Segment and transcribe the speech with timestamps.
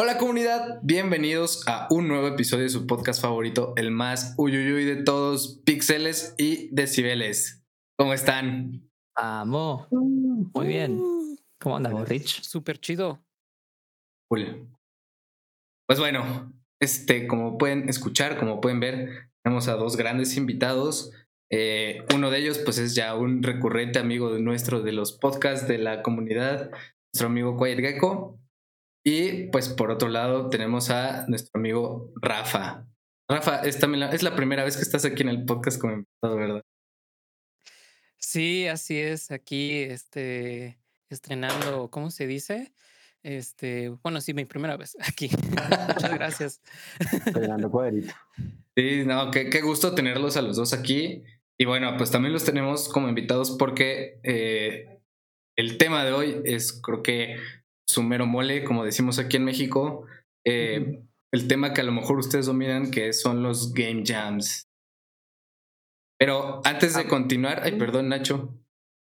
[0.00, 5.02] Hola comunidad, bienvenidos a un nuevo episodio de su podcast favorito, el más uyuyuy de
[5.02, 7.64] todos, píxeles y decibeles.
[7.98, 8.88] ¿Cómo están?
[9.16, 9.88] Amo.
[9.90, 11.02] Muy bien.
[11.60, 12.42] ¿Cómo andas, Rich?
[12.42, 13.24] Súper chido.
[14.30, 14.68] Cool.
[15.88, 21.10] Pues bueno, este, como pueden escuchar, como pueden ver, tenemos a dos grandes invitados.
[21.50, 25.66] Eh, uno de ellos, pues, es ya un recurrente amigo de nuestro de los podcasts
[25.66, 26.70] de la comunidad,
[27.12, 28.38] nuestro amigo Quiet Gecko.
[29.10, 32.86] Y pues por otro lado tenemos a nuestro amigo Rafa.
[33.26, 36.36] Rafa, es, la, es la primera vez que estás aquí en el podcast como invitado,
[36.36, 36.62] ¿verdad?
[38.18, 39.30] Sí, así es.
[39.30, 42.74] Aquí, este, estrenando, ¿cómo se dice?
[43.22, 45.30] Este, bueno, sí, mi primera vez aquí.
[45.88, 46.60] Muchas gracias.
[47.24, 48.12] Estrenando cuadrito.
[48.76, 51.24] Sí, no, qué, qué, gusto tenerlos a los dos aquí.
[51.56, 55.00] Y bueno, pues también los tenemos como invitados porque eh,
[55.56, 57.36] el tema de hoy es, creo que,
[57.98, 60.06] su mero mole, como decimos aquí en México.
[60.46, 64.68] Eh, el tema que a lo mejor ustedes dominan, que son los game jams.
[66.16, 68.54] Pero antes de ah, continuar, ay, perdón, Nacho.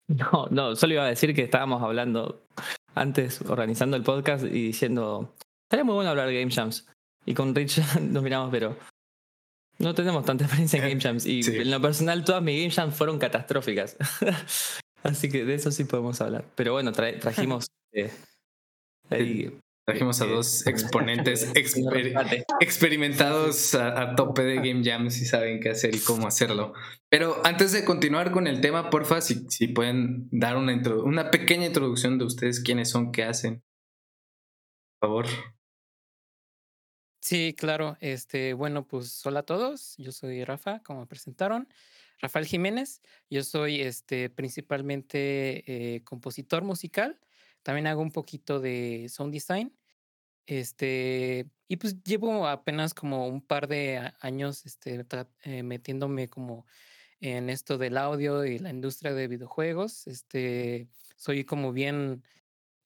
[0.08, 2.48] No, no, solo iba a decir que estábamos hablando
[2.96, 5.36] antes, organizando el podcast y diciendo,
[5.68, 6.88] estaría muy bueno hablar de game jams.
[7.28, 8.76] Y con Rich nos miramos, pero
[9.78, 11.28] no tenemos tanta experiencia en game jams.
[11.28, 13.98] Y en lo personal, todas mis game jams fueron catastróficas.
[15.04, 16.44] Así que de eso sí podemos hablar.
[16.56, 18.12] Pero bueno, trajimos eh,
[19.90, 21.52] Trajimos a dos exponentes
[22.60, 26.74] experimentados a, tope de Game Jam si saben qué hacer y cómo hacerlo.
[27.10, 31.66] Pero antes de continuar con el tema, porfa, si, si pueden dar una, una pequeña
[31.66, 33.64] introducción de ustedes, quiénes son, qué hacen.
[35.00, 35.26] Por favor.
[37.20, 37.98] Sí, claro.
[38.00, 39.96] Este, bueno, pues hola a todos.
[39.98, 41.68] Yo soy Rafa, como me presentaron.
[42.20, 43.02] Rafael Jiménez.
[43.28, 47.20] Yo soy este, principalmente eh, compositor musical
[47.64, 49.76] también hago un poquito de sound design.
[50.46, 55.06] Este, y pues llevo apenas como un par de años este,
[55.44, 56.66] eh, metiéndome como
[57.20, 60.08] en esto del audio y la industria de videojuegos.
[60.08, 62.24] Este, soy como bien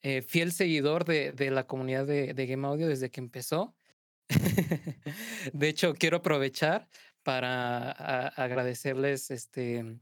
[0.01, 3.73] eh, fiel seguidor de, de la comunidad de, de, Game Audio desde que empezó.
[5.53, 6.89] de hecho, quiero aprovechar
[7.23, 9.97] para agradecerles este,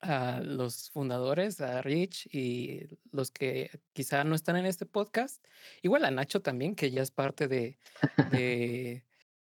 [0.00, 5.44] a los fundadores, a Rich y los que quizá no están en este podcast.
[5.82, 7.78] Igual a Nacho también, que ya es parte de,
[8.30, 9.04] de,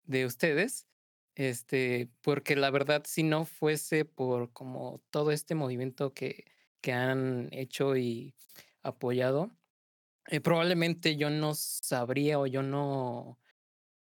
[0.04, 0.88] de ustedes.
[1.36, 6.46] Este, porque la verdad, si no fuese por como todo este movimiento que,
[6.82, 8.36] que han hecho y
[8.84, 9.52] apoyado,
[10.28, 13.40] eh, probablemente yo no sabría o yo no,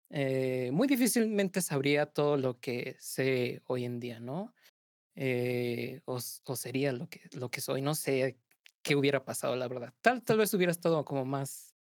[0.09, 4.53] eh, muy difícilmente sabría todo lo que sé hoy en día, ¿no?
[5.15, 7.81] Eh, o, o, sería lo que, lo que soy.
[7.81, 8.37] No sé
[8.81, 9.93] qué hubiera pasado, la verdad.
[10.01, 11.73] Tal, tal vez hubiera estado como más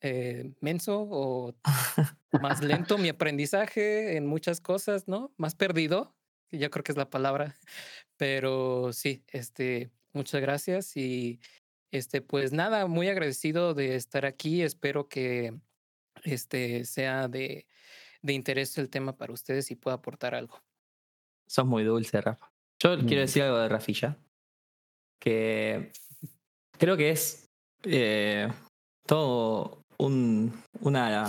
[0.00, 1.54] eh, menso o
[2.40, 5.32] más lento mi aprendizaje en muchas cosas, ¿no?
[5.36, 6.14] Más perdido,
[6.50, 7.56] yo creo que es la palabra.
[8.16, 11.40] Pero sí, este, muchas gracias y
[11.90, 14.62] este, pues nada, muy agradecido de estar aquí.
[14.62, 15.58] Espero que
[16.24, 17.66] este sea de,
[18.22, 20.62] de interés el tema para ustedes y pueda aportar algo.
[21.46, 22.55] Sos muy dulce, Rafa.
[22.82, 24.16] Yo quiero decir algo de Rafilla,
[25.20, 25.92] que
[26.78, 27.48] creo que es
[27.84, 28.48] eh,
[29.06, 31.26] todo un, una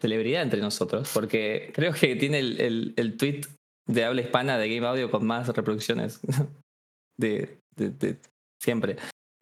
[0.00, 3.42] celebridad entre nosotros, porque creo que tiene el, el, el, tweet
[3.86, 6.20] de habla hispana de Game Audio con más reproducciones
[7.18, 8.16] de, de, de
[8.60, 8.96] siempre.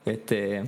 [0.05, 0.63] Este,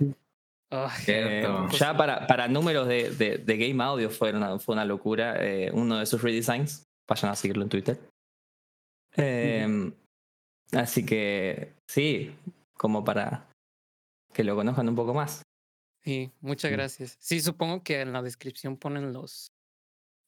[1.06, 5.36] eh, ya para, para números de, de, Game Audio fue una, fue una locura.
[5.40, 7.98] Eh, uno de sus redesigns, vayan a seguirlo en Twitter.
[9.16, 9.92] Eh,
[10.72, 12.34] Así que sí,
[12.74, 13.48] como para
[14.32, 15.42] que lo conozcan un poco más.
[16.04, 17.16] Sí, muchas gracias.
[17.20, 19.52] Sí, supongo que en la descripción ponen los,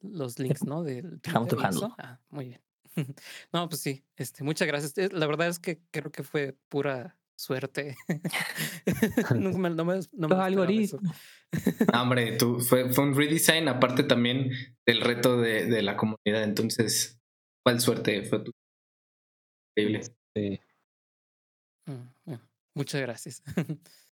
[0.01, 0.83] los links, ¿no?
[0.83, 1.89] Del Dejamos tu handle.
[1.99, 2.61] Ah, muy bien.
[3.53, 5.13] No, pues sí, este, muchas gracias.
[5.13, 7.97] La verdad es que creo que fue pura suerte.
[9.35, 10.29] no, me, no me, no
[12.03, 14.51] hombre, tú, fue, fue un redesign, aparte también
[14.87, 16.43] del reto de, de la comunidad.
[16.43, 17.19] Entonces,
[17.65, 18.51] ¿cuál suerte fue tu?
[19.77, 20.20] Increíble.
[20.35, 20.61] Sí.
[21.87, 22.35] Mm,
[22.75, 23.43] muchas gracias.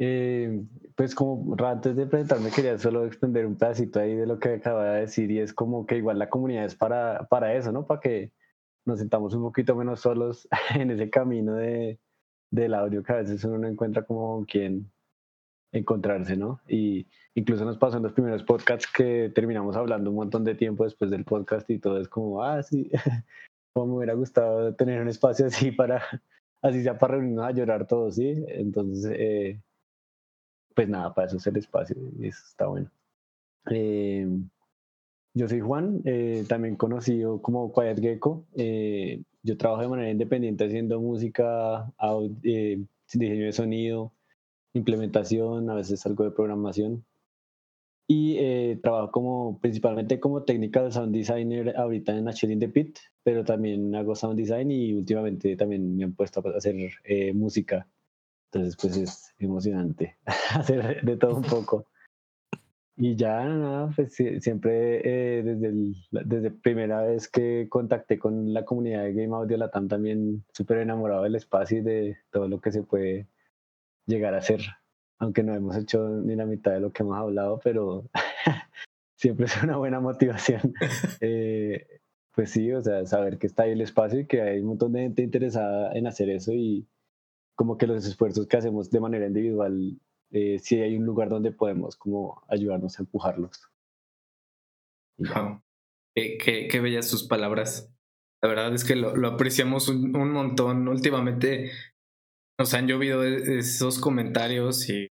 [0.00, 0.62] Eh,
[0.94, 4.92] pues como antes de presentarme quería solo extender un pedacito ahí de lo que acaba
[4.92, 7.84] de decir y es como que igual la comunidad es para, para eso, ¿no?
[7.84, 8.30] Para que
[8.84, 10.46] nos sentamos un poquito menos solos
[10.76, 11.98] en ese camino de,
[12.50, 14.88] del audio que a veces uno no encuentra como quien
[15.72, 16.60] encontrarse, ¿no?
[16.68, 20.84] Y incluso nos pasó en los primeros podcasts que terminamos hablando un montón de tiempo
[20.84, 22.90] después del podcast y todo es como, ah, sí,
[23.86, 26.02] me hubiera gustado tener un espacio así para,
[26.62, 28.44] así sea para reunirnos a llorar todos, ¿sí?
[28.48, 29.60] Entonces, eh,
[30.74, 32.90] pues nada, para eso es el espacio y eso está bueno.
[33.70, 34.26] Eh,
[35.38, 38.44] yo soy Juan, eh, también conocido como Quiet Gecko.
[38.56, 41.92] Eh, yo trabajo de manera independiente haciendo música,
[42.42, 44.12] eh, diseño de sonido,
[44.72, 47.04] implementación, a veces algo de programación.
[48.10, 53.44] Y trabajo como, principalmente como technical sound designer ahorita en HL in the Pit, pero
[53.44, 56.74] también hago sound design y últimamente también me han puesto a hacer
[57.34, 57.86] música.
[58.50, 60.16] Entonces, pues es emocionante
[60.54, 61.86] hacer de todo un poco.
[63.00, 68.64] Y ya, nada, pues siempre eh, desde, el, desde primera vez que contacté con la
[68.64, 72.72] comunidad de Game Audio Latam también súper enamorado del espacio y de todo lo que
[72.72, 73.28] se puede
[74.06, 74.62] llegar a hacer.
[75.18, 78.08] Aunque no hemos hecho ni la mitad de lo que hemos hablado, pero
[79.16, 80.74] siempre es una buena motivación.
[81.20, 81.86] eh,
[82.34, 84.92] pues sí, o sea, saber que está ahí el espacio y que hay un montón
[84.92, 86.86] de gente interesada en hacer eso y
[87.56, 89.98] como que los esfuerzos que hacemos de manera individual
[90.30, 93.70] eh, si hay un lugar donde podemos como ayudarnos a empujarlos.
[96.14, 97.92] Qué, qué, bellas sus palabras.
[98.42, 100.86] La verdad es que lo, lo apreciamos un, un, montón.
[100.88, 101.70] Últimamente
[102.58, 105.08] nos han llovido e, esos comentarios y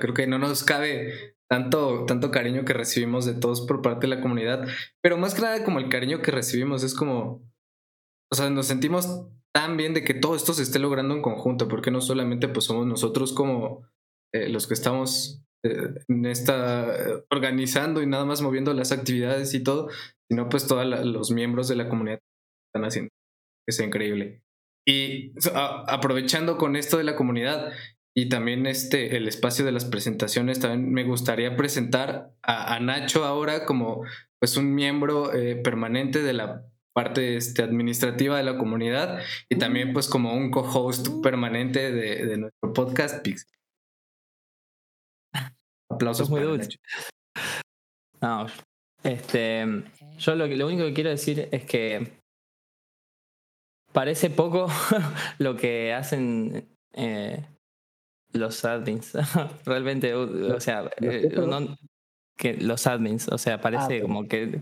[0.00, 4.14] creo que no nos cabe tanto, tanto cariño que recibimos de todos por parte de
[4.14, 4.66] la comunidad.
[5.02, 7.42] Pero más que nada como el cariño que recibimos es como,
[8.32, 11.68] o sea, nos sentimos tan bien de que todo esto se esté logrando en conjunto,
[11.68, 13.88] porque no solamente pues somos nosotros como
[14.32, 19.54] eh, los que estamos eh, en esta eh, organizando y nada más moviendo las actividades
[19.54, 19.88] y todo,
[20.28, 22.18] sino pues todos los miembros de la comunidad
[22.68, 23.10] están haciendo.
[23.66, 24.43] Es increíble.
[24.86, 25.32] Y
[25.86, 27.72] aprovechando con esto de la comunidad
[28.14, 33.64] y también este el espacio de las presentaciones, también me gustaría presentar a, Nacho ahora
[33.64, 34.04] como
[34.38, 35.30] pues un miembro
[35.62, 41.08] permanente de la parte este, administrativa de la comunidad y también pues como un co-host
[41.22, 43.46] permanente de, de nuestro podcast Pix.
[45.90, 46.78] Aplausos muy dulce.
[48.20, 48.46] No,
[49.02, 49.66] este,
[50.18, 52.23] yo lo único que quiero decir es que
[53.94, 54.66] parece poco
[55.38, 57.46] lo que hacen eh,
[58.32, 59.12] los admins.
[59.64, 61.32] Realmente, o sea, eh,
[62.36, 64.60] que los admins, o sea, parece ah, como que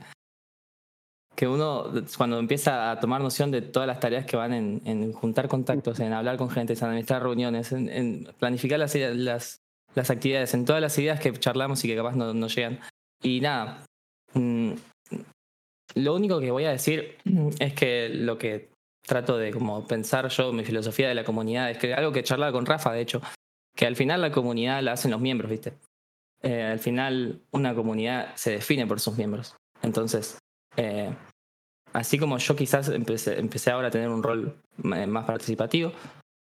[1.35, 5.15] que uno cuando empieza a tomar noción de todas las tareas que van en, en
[5.15, 9.63] juntar contactos, en hablar con gente, en administrar reuniones, en, en planificar las, las,
[9.95, 12.81] las actividades, en todas las ideas que charlamos y que capaz no, no llegan.
[13.23, 13.87] Y nada,
[14.35, 14.73] mm,
[15.95, 17.17] lo único que voy a decir
[17.59, 18.72] es que lo que
[19.07, 22.53] trato de como pensar yo, mi filosofía de la comunidad, es que algo que charlaba
[22.53, 23.21] con Rafa, de hecho,
[23.77, 25.75] que al final la comunidad la hacen los miembros, ¿viste?
[26.43, 29.55] Eh, al final una comunidad se define por sus miembros.
[29.83, 30.39] Entonces,
[30.77, 31.15] eh,
[31.93, 35.93] así como yo quizás empecé, empecé, ahora a tener un rol más participativo,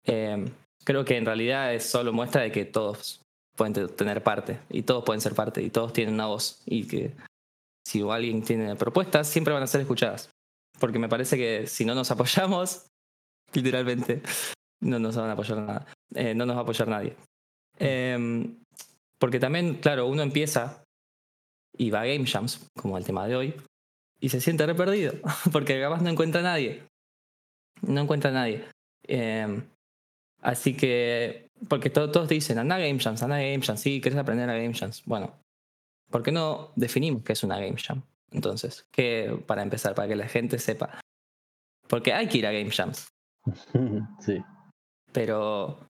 [0.05, 0.45] eh,
[0.83, 3.21] creo que en realidad es solo muestra de que todos
[3.55, 7.13] pueden tener parte y todos pueden ser parte y todos tienen una voz y que
[7.85, 10.32] si alguien tiene propuestas siempre van a ser escuchadas.
[10.83, 12.87] Porque me parece que si no nos apoyamos,
[13.53, 14.21] literalmente,
[14.81, 15.85] no nos van a apoyar nada.
[16.13, 17.15] Eh, no nos va a apoyar nadie.
[17.79, 18.57] Em,
[19.17, 20.83] porque también, claro, uno empieza
[21.77, 23.55] y va a Game Jams, como el tema de hoy,
[24.19, 25.13] y se siente re perdido,
[25.53, 26.83] porque capaz no encuentra a nadie.
[27.81, 28.65] No encuentra a nadie.
[29.07, 29.63] Em,
[30.41, 34.19] así que porque todos dicen, anda a Game Jams, anda a Game Jams, sí, querés
[34.19, 35.01] aprender a Game Jams.
[35.05, 35.33] Bueno,
[36.09, 38.03] ¿por qué no definimos qué es una Game Jam?
[38.33, 40.99] Entonces, ¿qué, para empezar, para que la gente sepa.
[41.87, 43.07] Porque hay que ir a Game Jams.
[44.19, 44.41] Sí.
[45.11, 45.85] Pero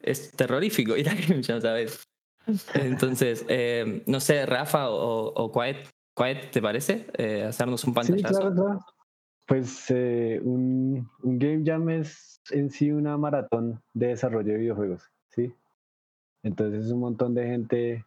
[0.00, 2.04] es terrorífico ir a Game Jams, ¿sabes?
[2.74, 7.06] Entonces, eh, no sé, Rafa o, o Quiet, Quiet, ¿te parece?
[7.16, 8.34] Eh, hacernos un pantallazo.
[8.34, 8.80] Sí, claro,
[9.46, 15.10] Pues eh, un, un Game Jam es en sí una maratón de desarrollo de videojuegos,
[15.30, 15.54] ¿sí?
[16.42, 18.04] Entonces es un montón de gente,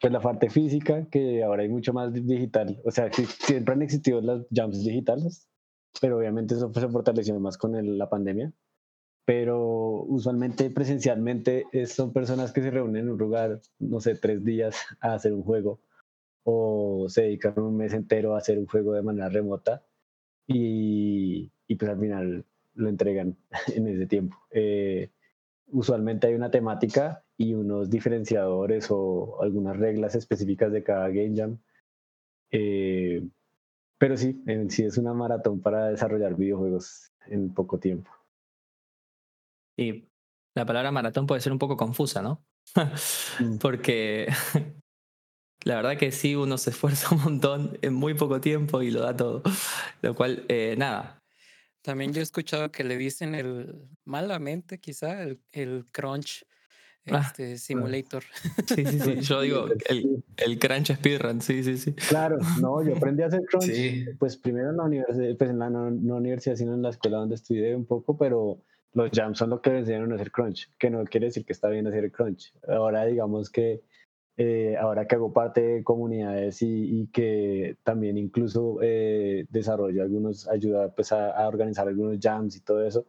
[0.00, 4.20] pues la parte física, que ahora hay mucho más digital, o sea, siempre han existido
[4.20, 5.48] las jams digitales,
[6.00, 8.52] pero obviamente eso se fortaleció más con la pandemia,
[9.24, 14.76] pero usualmente presencialmente son personas que se reúnen en un lugar, no sé, tres días
[15.00, 15.80] a hacer un juego
[16.44, 19.84] o se dedican un mes entero a hacer un juego de manera remota
[20.46, 23.36] y, y pues al final lo entregan
[23.74, 24.36] en ese tiempo.
[24.50, 25.10] Eh,
[25.68, 31.58] usualmente hay una temática y unos diferenciadores o algunas reglas específicas de cada game jam.
[32.50, 33.26] Eh,
[33.98, 38.10] pero sí, en sí es una maratón para desarrollar videojuegos en poco tiempo.
[39.76, 40.08] Y
[40.54, 42.44] la palabra maratón puede ser un poco confusa, ¿no?
[43.40, 43.58] Mm.
[43.60, 44.28] Porque
[45.64, 49.00] la verdad que sí, uno se esfuerza un montón en muy poco tiempo y lo
[49.00, 49.42] da todo.
[50.02, 51.22] Lo cual, eh, nada,
[51.86, 56.44] también yo he escuchado que le dicen el malamente, quizá, el, el crunch.
[57.08, 58.24] Ah, este Simulator.
[58.66, 59.20] Sí, sí, sí.
[59.20, 61.92] Yo digo el, el crunch speedrun, sí, sí, sí.
[61.92, 64.04] Claro, no, yo aprendí a hacer crunch, Sí.
[64.18, 67.18] pues primero en la universidad, pues en la no, no universidad, sino en la escuela
[67.18, 68.60] donde estudié un poco, pero
[68.94, 71.52] los jams son lo que me enseñaron a hacer crunch, que no quiere decir que
[71.52, 72.52] está bien hacer crunch.
[72.66, 73.82] Ahora digamos que,
[74.38, 80.94] eh, ahora que hago parte de comunidades y, que también incluso eh, desarrollo algunos, ayuda
[80.94, 83.06] pues a, organizar algunos jams y todo eso,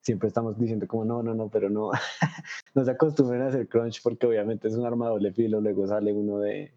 [0.00, 1.90] siempre estamos diciendo como no, no, no, pero no,
[2.74, 5.86] no se acostumbren a hacer crunch porque obviamente es un arma de doble filo, luego
[5.88, 6.72] sale uno de,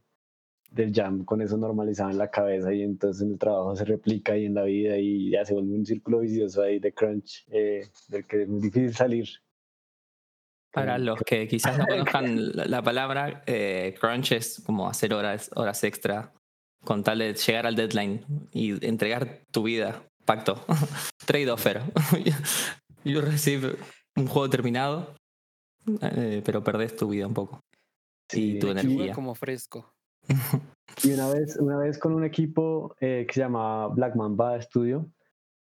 [0.72, 4.38] del jam con eso normalizado en la cabeza y entonces en el trabajo se replica
[4.38, 7.84] y en la vida y ya se vuelve un círculo vicioso ahí de crunch eh,
[8.08, 9.28] del que es muy difícil salir.
[10.72, 15.52] Para los que quizás no conozcan la, la palabra, eh, crunch es como hacer horas,
[15.56, 16.32] horas extra
[16.84, 20.04] con tal de llegar al deadline y entregar tu vida.
[20.26, 20.64] Pacto.
[21.26, 21.82] Trade offer.
[23.04, 23.76] you receive
[24.16, 25.16] un juego terminado,
[26.02, 27.62] eh, pero perdés tu vida un poco.
[28.30, 29.14] Sí, y tu energía.
[29.14, 29.94] como fresco.
[31.06, 35.10] Y una vez, una vez con un equipo eh, que se llamaba Black Mamba Studio,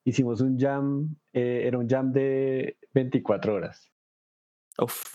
[0.04, 3.90] hicimos un jam, eh, era un jam de 24 horas.
[4.78, 5.14] Uf.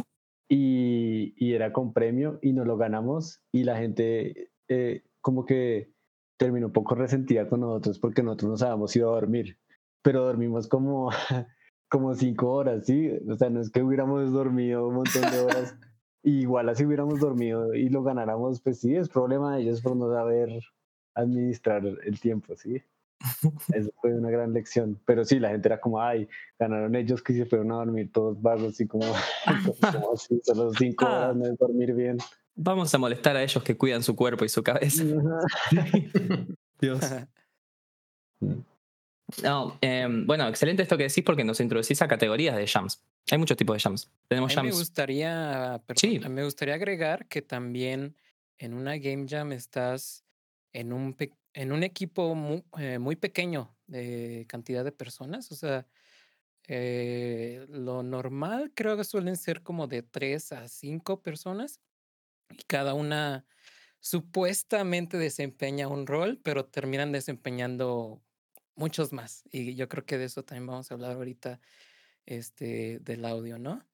[0.50, 5.92] y, y era con premio y nos lo ganamos y la gente eh, como que
[6.38, 9.58] terminó un poco resentida con nosotros porque nosotros nos habíamos ido a dormir,
[10.02, 11.10] pero dormimos como,
[11.90, 13.12] como cinco horas, ¿sí?
[13.30, 15.78] O sea, no es que hubiéramos dormido un montón de horas,
[16.24, 20.12] igual así hubiéramos dormido y lo ganáramos, pues sí, es problema de ellos por no
[20.14, 20.62] saber
[21.16, 22.82] administrar el tiempo, ¿sí?
[23.74, 25.00] Eso fue una gran lección.
[25.06, 28.42] Pero sí, la gente era como, ay, ganaron ellos que se fueron a dormir todos
[28.42, 29.06] vagos y como,
[29.92, 31.18] como así, solo cinco Ah.
[31.26, 32.18] horas no es dormir bien.
[32.56, 35.04] Vamos a molestar a ellos que cuidan su cuerpo y su cabeza.
[36.82, 37.00] Dios.
[39.44, 43.04] No, eh, bueno, excelente esto que decís porque nos introducís a categorías de jams.
[43.30, 44.06] Hay muchos tipos de jams.
[44.08, 44.76] A Tenemos me jams.
[44.76, 46.20] gustaría, perdón, Sí.
[46.30, 48.16] me gustaría agregar que también
[48.58, 50.24] en una game jam estás
[50.74, 51.16] en un,
[51.54, 55.52] en un equipo mu- eh, muy, pequeño de cantidad de personas.
[55.52, 55.88] O sea,
[56.68, 61.82] eh, lo normal creo que suelen ser como de tres a cinco personas
[62.50, 63.46] y cada una
[64.02, 68.24] supuestamente desempeña un rol, pero terminan desempeñando
[68.76, 69.44] muchos más.
[69.52, 71.62] Y yo creo que de eso también vamos a hablar ahorita,
[72.26, 73.86] este, del audio, ¿no?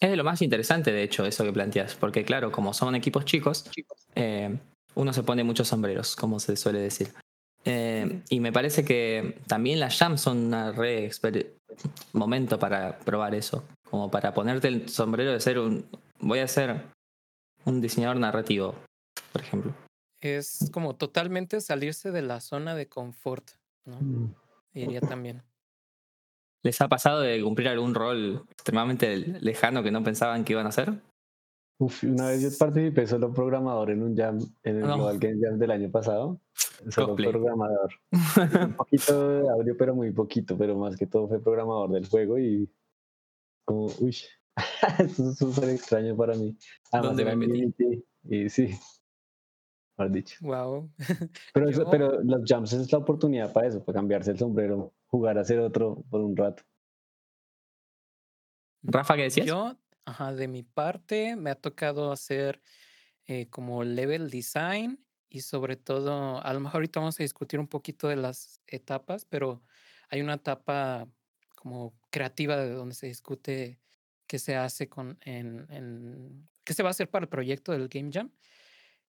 [0.00, 1.94] Es de lo más interesante, de hecho, eso que planteas.
[1.94, 3.70] Porque, claro, como son equipos chicos,
[4.14, 4.58] eh,
[4.94, 7.12] uno se pone muchos sombreros, como se suele decir.
[7.64, 11.10] Eh, y me parece que también las jams son una re
[12.12, 13.64] momento para probar eso.
[13.90, 15.86] Como para ponerte el sombrero de ser un.
[16.18, 16.82] Voy a ser
[17.64, 18.74] un diseñador narrativo,
[19.32, 19.74] por ejemplo.
[20.20, 23.50] Es como totalmente salirse de la zona de confort,
[23.84, 23.98] ¿no?
[24.00, 24.34] Mm.
[24.72, 25.42] Diría también.
[26.62, 30.70] ¿Les ha pasado de cumplir algún rol extremadamente lejano que no pensaban que iban a
[30.70, 30.94] hacer?
[31.78, 34.94] Uf, una vez yo participé solo programador en un jam, en el No.
[34.96, 36.40] Global Game Jam del año pasado.
[36.90, 37.30] Solo Cosplay.
[37.30, 37.90] programador.
[38.66, 42.38] Un poquito de audio, pero muy poquito, pero más que todo fue programador del juego
[42.38, 42.70] y
[43.64, 44.16] como, uy,
[44.98, 46.56] eso es súper extraño para mí.
[46.92, 48.04] Además ¿Dónde me metí?
[48.24, 48.68] Y sí,
[49.98, 50.36] mejor dicho.
[50.42, 50.90] Wow.
[51.52, 55.38] Pero, Yo- pero los jams es la oportunidad para eso, para cambiarse el sombrero, jugar
[55.38, 56.62] a hacer otro por un rato.
[58.82, 59.46] Rafa, ¿qué decías?
[59.46, 62.62] Yo, ajá, de mi parte, me ha tocado hacer
[63.26, 67.68] eh, como level design y sobre todo, a lo mejor ahorita vamos a discutir un
[67.68, 69.62] poquito de las etapas, pero
[70.08, 71.08] hay una etapa
[71.56, 73.80] como creativa de donde se discute
[74.26, 77.88] qué se hace con en, en qué se va a hacer para el proyecto del
[77.88, 78.30] Game Jam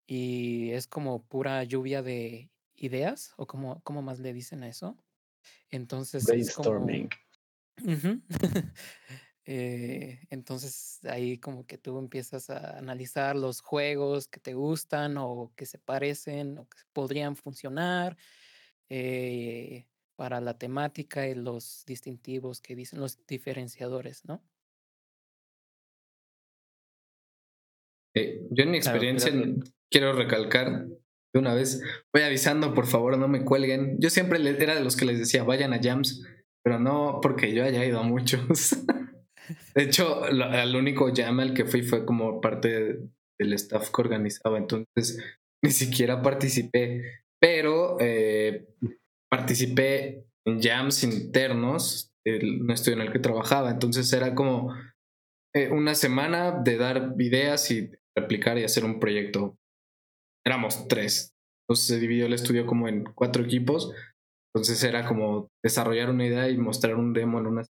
[0.07, 4.97] y es como pura lluvia de ideas o como cómo más le dicen a eso.
[5.69, 7.09] Entonces es como Brainstorming.
[9.45, 15.51] Eh, entonces ahí como que tú empiezas a analizar los juegos que te gustan o
[15.55, 18.17] que se parecen o que podrían funcionar
[18.89, 24.43] eh, para la temática y los distintivos que dicen los diferenciadores, ¿no?
[28.15, 29.31] Eh, yo en mi experiencia
[29.89, 30.87] quiero recalcar
[31.33, 31.81] de una vez,
[32.11, 33.97] voy avisando, por favor, no me cuelguen.
[33.99, 36.23] Yo siempre era de los que les decía, vayan a jams,
[36.63, 38.75] pero no porque yo haya ido a muchos.
[39.75, 42.99] De hecho, al único jam al que fui fue como parte
[43.39, 45.17] del staff que organizaba, entonces
[45.63, 48.67] ni siquiera participé, pero eh,
[49.29, 54.73] participé en jams internos del un estudio en el que trabajaba, entonces era como
[55.55, 59.57] eh, una semana de dar ideas y replicar y hacer un proyecto.
[60.45, 63.93] Éramos tres, entonces se dividió el estudio como en cuatro equipos,
[64.53, 67.65] entonces era como desarrollar una idea y mostrar un demo en una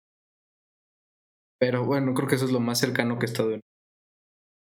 [1.59, 3.61] pero bueno, creo que eso es lo más cercano que he estado en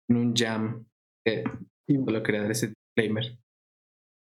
[0.09, 0.85] en un jam.
[1.25, 1.43] Eh,
[1.87, 3.37] lo quería dar ese disclaimer.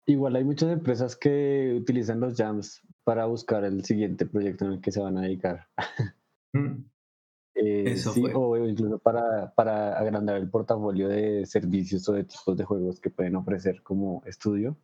[0.07, 4.81] Igual hay muchas empresas que utilizan los jams para buscar el siguiente proyecto en el
[4.81, 5.67] que se van a dedicar.
[6.53, 6.83] Mm.
[7.53, 12.63] Eh, sí, o incluso para, para agrandar el portafolio de servicios o de tipos de
[12.63, 14.77] juegos que pueden ofrecer como estudio.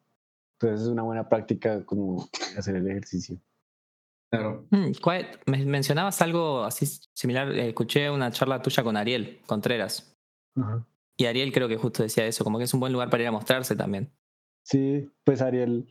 [0.55, 2.27] Entonces es una buena práctica como
[2.57, 3.39] hacer el ejercicio.
[4.29, 4.67] Claro.
[4.71, 4.91] Mm,
[5.65, 10.17] mencionabas algo así similar, eh, escuché una charla tuya con Ariel Contreras.
[11.15, 13.29] Y Ariel creo que justo decía eso, como que es un buen lugar para ir
[13.29, 14.11] a mostrarse también.
[14.63, 15.87] Sí, pues Ariel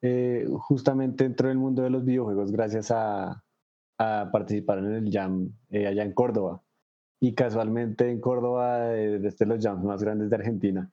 [0.00, 3.44] eh, justamente entró en el mundo de los videojuegos gracias a,
[3.98, 6.62] a participar en el Jam eh, allá en Córdoba.
[7.20, 10.90] Y casualmente en Córdoba, eh, desde los Jams más grandes de Argentina,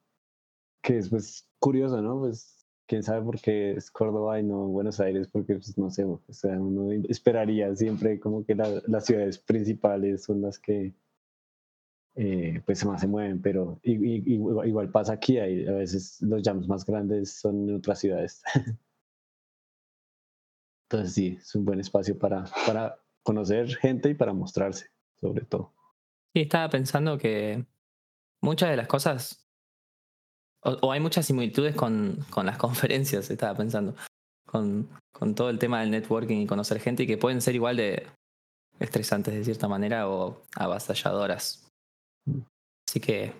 [0.81, 2.19] que es pues curioso, ¿no?
[2.19, 2.54] Pues
[2.87, 6.21] quién sabe por qué es Córdoba y no Buenos Aires, porque pues no sé, o
[6.29, 10.93] sea, uno esperaría siempre como que las ciudades principales son las que
[12.17, 16.85] eh, pues más se mueven, pero igual, pasa aquí, hay, a veces los jams más
[16.85, 18.41] grandes son en otras ciudades.
[20.87, 25.73] Entonces sí, es un buen espacio para, para conocer gente y para mostrarse, sobre todo.
[26.33, 27.65] Sí, estaba pensando que
[28.39, 29.44] muchas de las cosas,
[30.65, 33.95] o, hay muchas similitudes con, con, las conferencias, estaba pensando,
[34.45, 37.77] con, con todo el tema del networking y conocer gente y que pueden ser igual
[37.77, 38.07] de
[38.79, 41.67] estresantes de cierta manera o avasalladoras.
[42.87, 43.33] Así que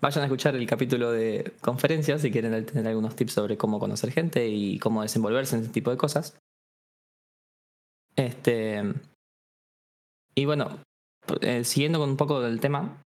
[0.00, 4.12] vayan a escuchar el capítulo de conferencias si quieren tener algunos tips sobre cómo conocer
[4.12, 6.36] gente y cómo desenvolverse en este tipo de cosas.
[8.16, 8.82] Este.
[10.34, 10.78] Y bueno,
[11.40, 13.02] eh, siguiendo con un poco del tema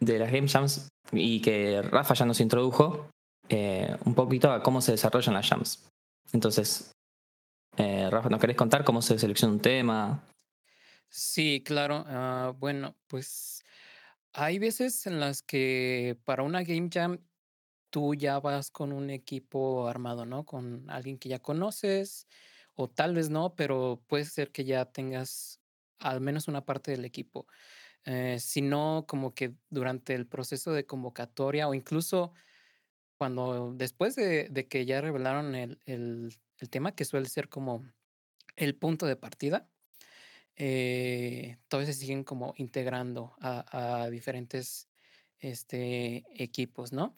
[0.00, 3.10] de las Game Jams y que Rafa ya nos introdujo
[3.48, 5.86] eh, un poquito a cómo se desarrollan las Jams.
[6.32, 6.92] Entonces,
[7.76, 10.24] eh, Rafa, ¿nos querés contar cómo se selecciona un tema?
[11.08, 12.04] Sí, claro.
[12.06, 13.64] Ah, bueno, pues
[14.32, 17.18] hay veces en las que para una Game Jam
[17.90, 20.44] tú ya vas con un equipo armado, ¿no?
[20.44, 22.26] Con alguien que ya conoces
[22.74, 25.60] o tal vez no, pero puede ser que ya tengas
[25.98, 27.46] al menos una parte del equipo.
[28.06, 32.32] Eh, si no, como que durante el proceso de convocatoria o incluso
[33.18, 36.38] cuando después de, que ya revelaron el,
[36.70, 37.84] tema, que suele ser como
[38.56, 39.68] el punto de partida,
[40.56, 44.88] eh, todavía se siguen como integrando a, diferentes
[45.38, 47.14] este, equipos, ¿no?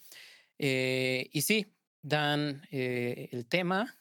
[0.59, 3.95] Eh, y sí, dan el tema,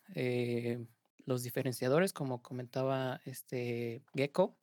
[1.25, 4.60] los diferenciadores, como comentaba este Gecko.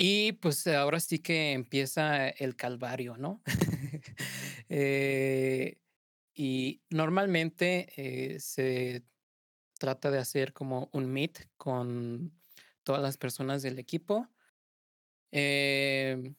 [0.00, 3.42] Y pues ahora sí que empieza el calvario, ¿no?
[4.70, 5.78] Eh,
[6.34, 9.02] y normalmente eh, se
[9.78, 12.32] trata de hacer como un meet con
[12.84, 14.28] todas las personas del equipo.
[15.32, 16.34] Em,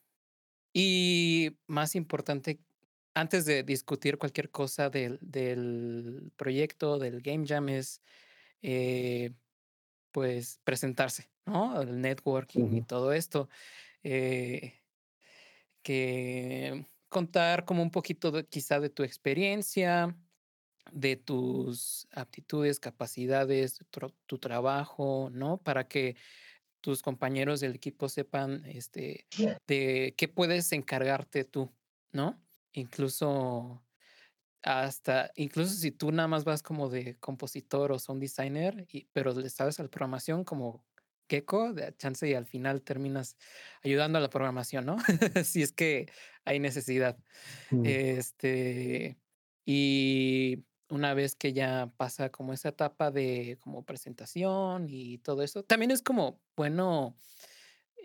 [0.73, 2.61] y más importante,
[3.15, 8.01] antes de discutir cualquier cosa del, del proyecto, del Game Jam, es
[8.61, 9.33] eh,
[10.11, 11.81] pues presentarse, ¿no?
[11.81, 13.49] El networking y todo esto.
[14.03, 14.73] Eh,
[15.81, 20.15] que contar como un poquito de, quizá de tu experiencia,
[20.91, 23.83] de tus aptitudes, capacidades,
[24.25, 25.57] tu, trabajo, ¿no?
[25.57, 26.15] Para que
[26.81, 29.25] tus compañeros del equipo sepan este,
[29.67, 31.71] de qué puedes encargarte tú,
[32.11, 32.41] ¿no?
[32.71, 33.83] Incluso
[34.63, 39.33] hasta, incluso si tú nada más vas como de compositor o sound designer, y, pero
[39.33, 40.85] le sabes a la programación como
[41.29, 43.37] Gecko, de chance y al final terminas
[43.83, 44.97] ayudando a la programación, ¿no?
[45.43, 46.07] si es que
[46.43, 47.17] hay necesidad.
[47.69, 47.85] Mm.
[47.85, 49.19] Este,
[49.65, 55.63] y una vez que ya pasa como esa etapa de como presentación y todo eso,
[55.63, 57.15] también es como bueno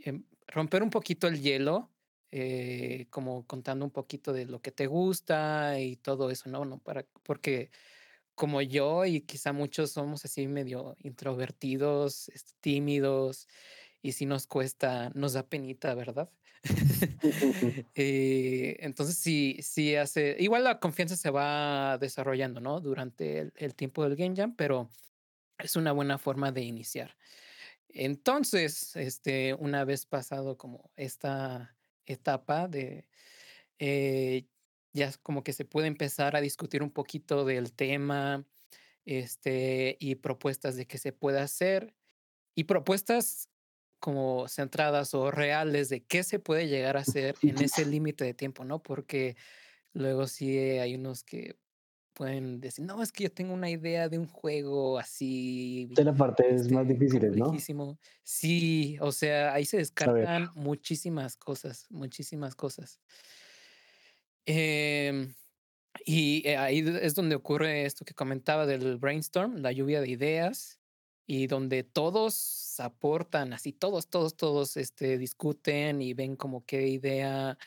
[0.04, 1.93] em, romper un poquito el hielo
[2.36, 6.64] eh, como contando un poquito de lo que te gusta y todo eso, ¿no?
[6.64, 7.70] no para, porque
[8.34, 13.46] como yo y quizá muchos somos así medio introvertidos, este, tímidos,
[14.02, 16.28] y si nos cuesta, nos da penita, ¿verdad?
[17.94, 22.80] Eh, entonces sí, sí hace, igual la confianza se va desarrollando, ¿no?
[22.80, 24.90] Durante el, el tiempo del Game Jam, pero
[25.58, 27.16] es una buena forma de iniciar.
[27.90, 31.73] Entonces, este, una vez pasado como esta
[32.06, 33.08] etapa de
[33.78, 34.46] eh,
[34.92, 38.46] ya como que se puede empezar a discutir un poquito del tema
[39.04, 41.94] este, y propuestas de qué se puede hacer
[42.54, 43.50] y propuestas
[43.98, 48.34] como centradas o reales de qué se puede llegar a hacer en ese límite de
[48.34, 48.82] tiempo, ¿no?
[48.82, 49.36] Porque
[49.92, 51.56] luego sí hay unos que
[52.14, 55.88] pueden decir, no, es que yo tengo una idea de un juego así.
[55.96, 57.64] De la parte es más este, difícil, ¿no?
[58.22, 63.00] Sí, o sea, ahí se descartan muchísimas cosas, muchísimas cosas.
[64.46, 65.34] Em,
[66.06, 70.10] y eh, ahí d- es donde ocurre esto que comentaba del brainstorm, la lluvia de
[70.10, 70.80] ideas,
[71.26, 77.58] y donde todos aportan, así todos, todos, todos este, discuten y ven como qué idea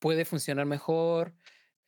[0.00, 1.34] puede funcionar mejor,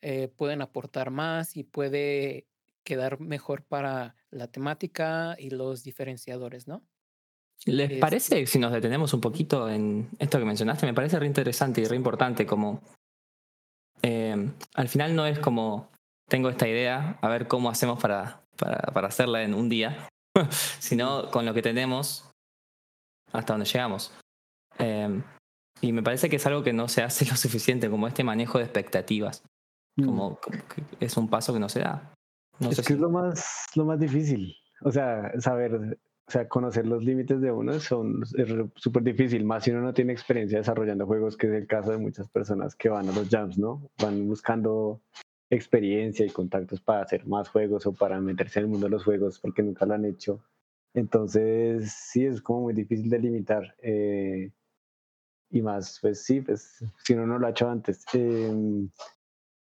[0.01, 2.47] eh, pueden aportar más y puede
[2.83, 6.83] quedar mejor para la temática y los diferenciadores, ¿no?
[7.65, 11.27] ¿Les Este- parece, si nos detenemos un poquito en esto que mencionaste, me parece re
[11.27, 12.81] interesante y re importante, como
[14.01, 15.91] eh, al final no es como
[16.27, 20.07] tengo esta idea, a ver cómo hacemos para, para, para hacerla en un día,
[20.79, 22.31] sino con lo que tenemos
[23.31, 24.11] hasta donde llegamos.
[24.79, 25.21] Eh,
[25.81, 28.57] y me parece que es algo que no se hace lo suficiente, como este manejo
[28.57, 29.43] de expectativas.
[29.97, 32.13] Como, como que es un paso que no se da.
[32.59, 34.53] No es sé que si- es lo más, lo más difícil.
[34.83, 35.75] O sea, saber,
[36.27, 39.93] o sea, conocer los límites de uno son, es súper difícil, más si uno no
[39.93, 43.29] tiene experiencia desarrollando juegos, que es el caso de muchas personas que van a los
[43.29, 43.89] jams, ¿no?
[44.01, 45.01] Van buscando
[45.49, 49.03] experiencia y contactos para hacer más juegos o para meterse en el mundo de los
[49.03, 50.41] juegos porque nunca lo han hecho.
[50.93, 53.75] Entonces, sí, es como muy difícil de limitar.
[53.81, 54.51] eh,
[55.53, 58.05] y más, pues sí, pues si uno no lo ha hecho antes.
[58.13, 58.89] Em,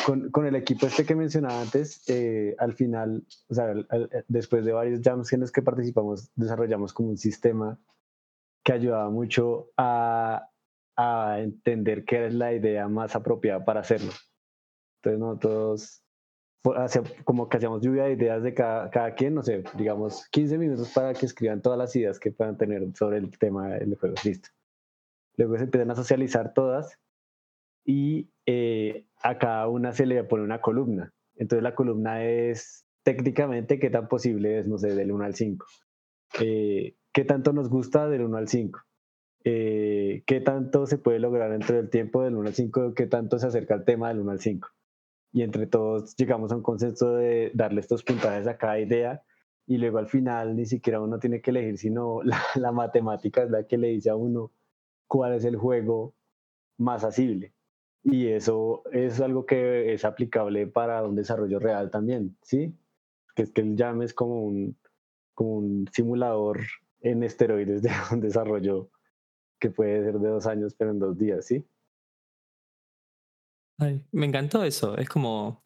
[0.06, 4.10] con, con el equipo este que mencionaba antes, eh, al final, o sea, al- al-
[4.28, 7.78] después de varios jams en los que participamos, desarrollamos como un sistema
[8.64, 10.50] que ayudaba mucho a,
[10.96, 14.12] a entender qué era la idea más apropiada para hacerlo.
[15.02, 16.04] Entonces nosotros
[16.76, 20.58] hacia- como que hacíamos lluvia de ideas de cada, cada quien, no sé, digamos 15
[20.58, 24.16] minutos para que escriban todas las ideas que puedan tener sobre el tema del juego.
[24.24, 24.50] Listo.
[25.38, 27.00] Luego se empiezan a socializar todas
[27.86, 31.14] y eh, a cada una se le pone una columna.
[31.36, 35.66] Entonces la columna es técnicamente qué tan posible es, no sé, del 1 al 5.
[36.42, 38.80] Eh, ¿Qué tanto nos gusta del 1 al 5?
[39.46, 42.94] Eh, ¿Qué tanto se puede lograr dentro del tiempo del 1 al 5?
[42.94, 44.68] ¿Qué tanto se acerca al tema del 1 al 5?
[45.32, 49.22] Y entre todos llegamos a un consenso de darle estos puntajes a cada idea
[49.66, 53.52] y luego al final ni siquiera uno tiene que elegir, sino la, la matemática es
[53.52, 54.52] la que le dice a uno
[55.08, 56.16] cuál es el juego
[56.78, 57.54] más asible.
[58.04, 62.74] Y eso es algo que es aplicable para un desarrollo real también, ¿sí?
[63.36, 64.78] Que es que el Jam es como un,
[65.34, 66.62] como un simulador
[67.02, 68.90] en esteroides de un desarrollo
[69.60, 71.66] que puede ser de dos años, pero en dos días, ¿sí?
[73.78, 74.98] Ay, me encantó eso.
[74.98, 75.64] Es como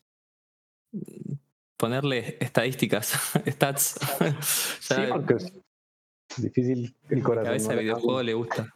[1.77, 3.13] ponerle estadísticas,
[3.47, 3.99] stats.
[4.79, 7.57] Sí, Ya porque es difícil el corazón.
[7.57, 8.73] no de le videojuego le gusta.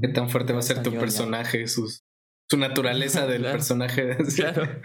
[0.00, 1.66] ¿Qué tan fuerte va a ser tu personaje?
[1.66, 2.05] Sus,
[2.50, 3.56] su naturaleza del Claro.
[3.56, 4.16] personaje.
[4.36, 4.80] Claro.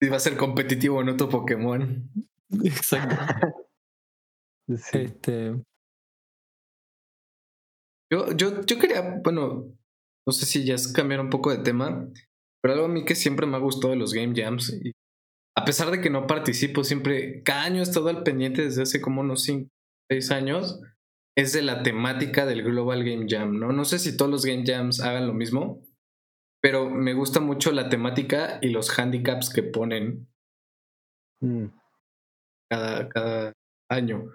[0.00, 2.10] Si va a ser competitivo o no tu Pokémon.
[2.64, 3.16] Exacto.
[4.68, 4.98] Sí.
[4.98, 5.54] Este,
[8.12, 9.72] Yo, yo, yo quería, bueno,
[10.26, 12.08] no sé si ya es cambiar un poco de tema,
[12.60, 14.90] pero algo a mí que siempre me ha gustado de los Game Jams, y
[15.56, 19.00] a pesar de que no participo, siempre, cada año he estado al pendiente desde hace
[19.00, 19.68] como unos 5,
[20.10, 20.80] 6 años,
[21.36, 23.70] es de la temática del Global Game Jam, ¿no?
[23.72, 25.80] No sé si todos los Game Jams hagan lo mismo,
[26.62, 30.28] pero me gusta mucho la temática y los handicaps que ponen
[31.40, 31.66] Mm.
[32.70, 33.52] cada, cada
[33.90, 34.30] año.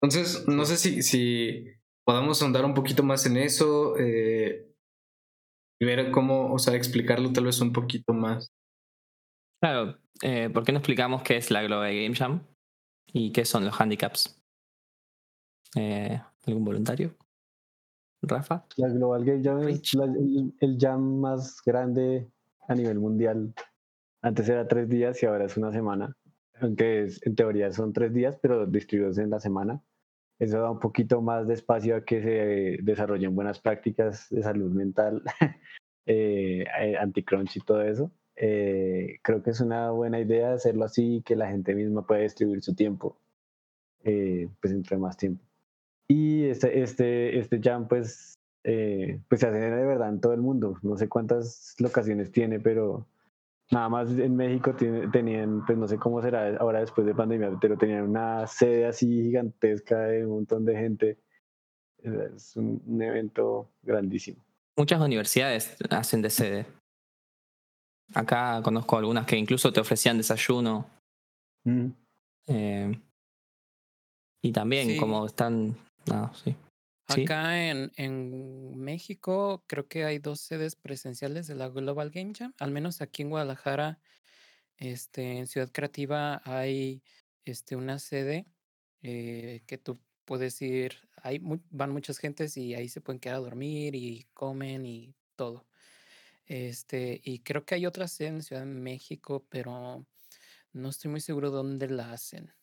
[0.00, 1.66] Entonces, no sé si, si
[2.06, 4.72] podamos ahondar un poquito más en eso eh,
[5.80, 8.52] y ver cómo, o sea, explicarlo tal vez un poquito más.
[9.60, 12.46] claro, eh, ¿por qué no explicamos qué es la Global Game Jam
[13.12, 14.40] y qué son los handicaps?
[15.74, 17.14] Eh, ¿Algún voluntario?
[18.22, 18.64] ¿Rafa?
[18.76, 22.28] La Global Game Jam es la- el, el jam más grande
[22.68, 23.54] a nivel mundial.
[24.22, 26.16] Antes era tres días y ahora es una semana.
[26.60, 29.82] Aunque es- en teoría son tres días, pero distribuidos en la semana.
[30.38, 34.70] Eso da un poquito más de espacio a que se desarrollen buenas prácticas de salud
[34.72, 35.22] mental,
[36.06, 38.10] eh, eh, anti-crunch y todo eso.
[38.36, 42.62] Eh, creo que es una buena idea hacerlo así, que la gente misma pueda distribuir
[42.62, 43.18] su tiempo,
[44.04, 45.42] eh, pues entre más tiempo.
[46.08, 50.40] Y este, este, este jam, pues, eh, pues se hace de verdad en todo el
[50.40, 50.78] mundo.
[50.82, 53.06] No sé cuántas locaciones tiene, pero
[53.70, 57.58] nada más en México tiene- tenían, pues no sé cómo será ahora después de pandemia,
[57.60, 61.18] pero tenían una sede así gigantesca de un montón de gente.
[61.98, 64.38] Es un, un evento grandísimo.
[64.76, 66.66] Muchas universidades hacen de sede.
[68.14, 70.86] Acá conozco algunas que incluso te ofrecían desayuno.
[71.64, 71.86] Mm.
[72.46, 73.00] eh,
[74.40, 74.96] y también Sí.
[74.98, 75.76] como están...
[76.06, 76.56] No, sí.
[77.08, 77.22] Sí.
[77.22, 82.52] Acá en, en México creo que hay dos sedes presenciales de la Global Game Jam.
[82.58, 84.00] Al menos aquí en Guadalajara
[84.78, 87.02] Este, en Ciudad Creativa hay
[87.44, 88.46] este, una sede
[89.02, 91.40] eh, que tú puedes ir, hay
[91.70, 95.68] van muchas gentes y ahí se pueden quedar a dormir y comen y todo.
[96.46, 100.06] Este, y creo que hay otra sede en Ciudad de México, pero
[100.72, 102.54] no estoy muy seguro dónde la hacen.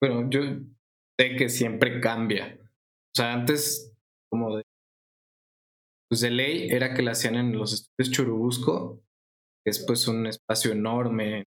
[0.00, 0.40] Bueno, yo
[1.18, 2.58] sé que siempre cambia.
[2.60, 3.92] O sea, antes,
[4.30, 4.62] como de,
[6.10, 9.02] pues de ley, era que la hacían en los estudios Churubusco,
[9.64, 11.44] que es pues un espacio enorme.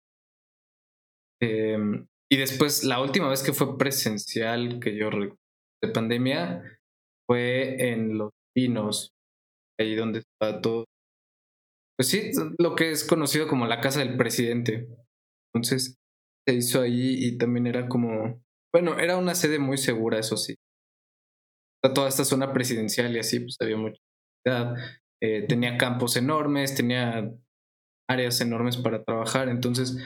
[1.41, 6.63] Em, y después, la última vez que fue presencial, que yo de pandemia,
[7.29, 9.11] fue en Los Pinos,
[9.79, 10.85] ahí donde está todo.
[11.99, 14.89] Pues sí, lo que es conocido como la casa del presidente.
[15.55, 15.97] Entonces,
[16.47, 18.43] se hizo ahí y también era como,
[18.77, 20.55] bueno, era una sede muy segura, eso sí.
[21.95, 23.99] Toda esta zona presidencial y así, pues había mucha
[25.23, 27.33] eh, tenía campos enormes, tenía
[28.07, 29.97] áreas enormes para trabajar, entonces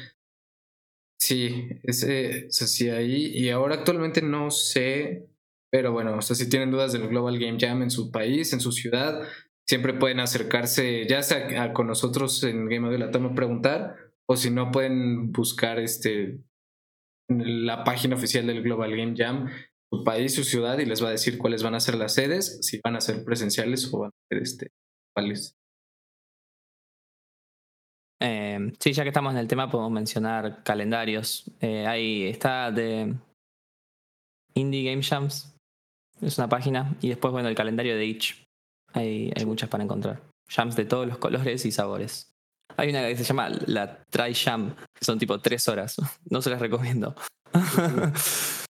[1.21, 5.29] sí, ese se hacía ahí y ahora actualmente no sé,
[5.73, 8.61] pero bueno, o sea, si tienen dudas del Global Game Jam en su país, en
[8.61, 9.27] su ciudad,
[9.69, 13.97] siempre pueden acercarse ya sea con nosotros en Game of the Latam a preguntar
[14.29, 16.39] o si no pueden buscar este
[17.31, 19.49] la página oficial del Global Game Jam
[19.91, 22.59] su país, su ciudad y les va a decir cuáles van a ser las sedes,
[22.63, 24.71] si van a ser presenciales o van a ser este,
[25.15, 25.57] cuáles.
[28.23, 31.51] Eh, sí, ya que estamos en el tema, podemos mencionar calendarios.
[31.61, 33.15] Eh, ahí está de
[34.55, 35.57] Indie Game Jams,
[36.21, 38.45] es una página, y después, bueno, el calendario de Itch.
[38.93, 40.21] Hay, hay muchas para encontrar.
[40.49, 42.33] Jams de todos los colores y sabores.
[42.77, 45.97] Hay una que se llama la Try Jam, que son tipo tres horas.
[46.29, 47.15] No se las recomiendo.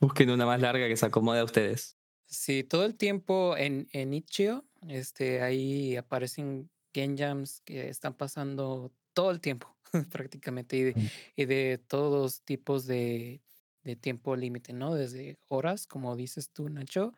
[0.00, 1.96] Busquen una más larga que se acomode a ustedes.
[2.26, 8.92] Sí, todo el tiempo en, en Itch.io, este, ahí aparecen game jams que están pasando
[9.12, 9.76] todo el tiempo,
[10.10, 11.08] prácticamente, y de, mm.
[11.36, 13.42] y de todos tipos de,
[13.84, 14.94] de tiempo límite, ¿no?
[14.94, 17.14] Desde horas, como dices tú, Nacho,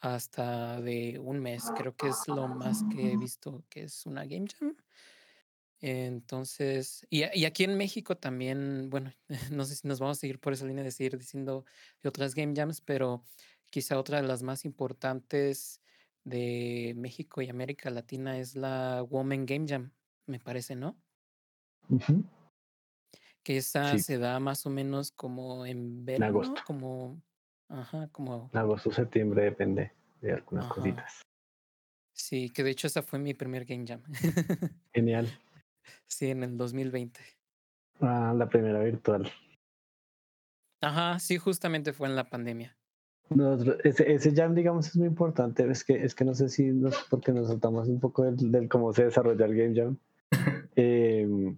[0.00, 1.64] hasta de un mes.
[1.76, 4.76] Creo que es lo más que he visto que es una game jam.
[5.80, 9.12] Entonces, y, y aquí en México también, bueno,
[9.52, 11.64] no sé si nos vamos a seguir por esa línea de seguir diciendo
[12.02, 13.24] de otras game jams, pero
[13.70, 15.80] quizá otra de las más importantes
[16.24, 19.92] de México y América Latina es la Woman Game Jam,
[20.26, 20.96] me parece, ¿no?
[23.42, 26.62] Que esa se da más o menos como en verano, agosto.
[26.66, 27.22] como,
[27.68, 28.50] ajá, como...
[28.54, 31.20] Agosto, septiembre, depende de algunas cositas.
[32.14, 34.02] Sí, que de hecho esa fue mi primer Game Jam.
[34.94, 35.28] Genial.
[36.06, 37.20] Sí, en el 2020.
[38.00, 39.30] Ah, la primera virtual.
[40.80, 42.76] Ajá, sí, justamente fue en la pandemia
[43.84, 45.68] ese, ese jam, digamos, es muy importante.
[45.70, 48.92] Es que, es que no sé si nos, porque nos saltamos un poco del, cómo
[48.92, 49.96] se desarrolla el Game Jam.
[50.76, 51.56] Em,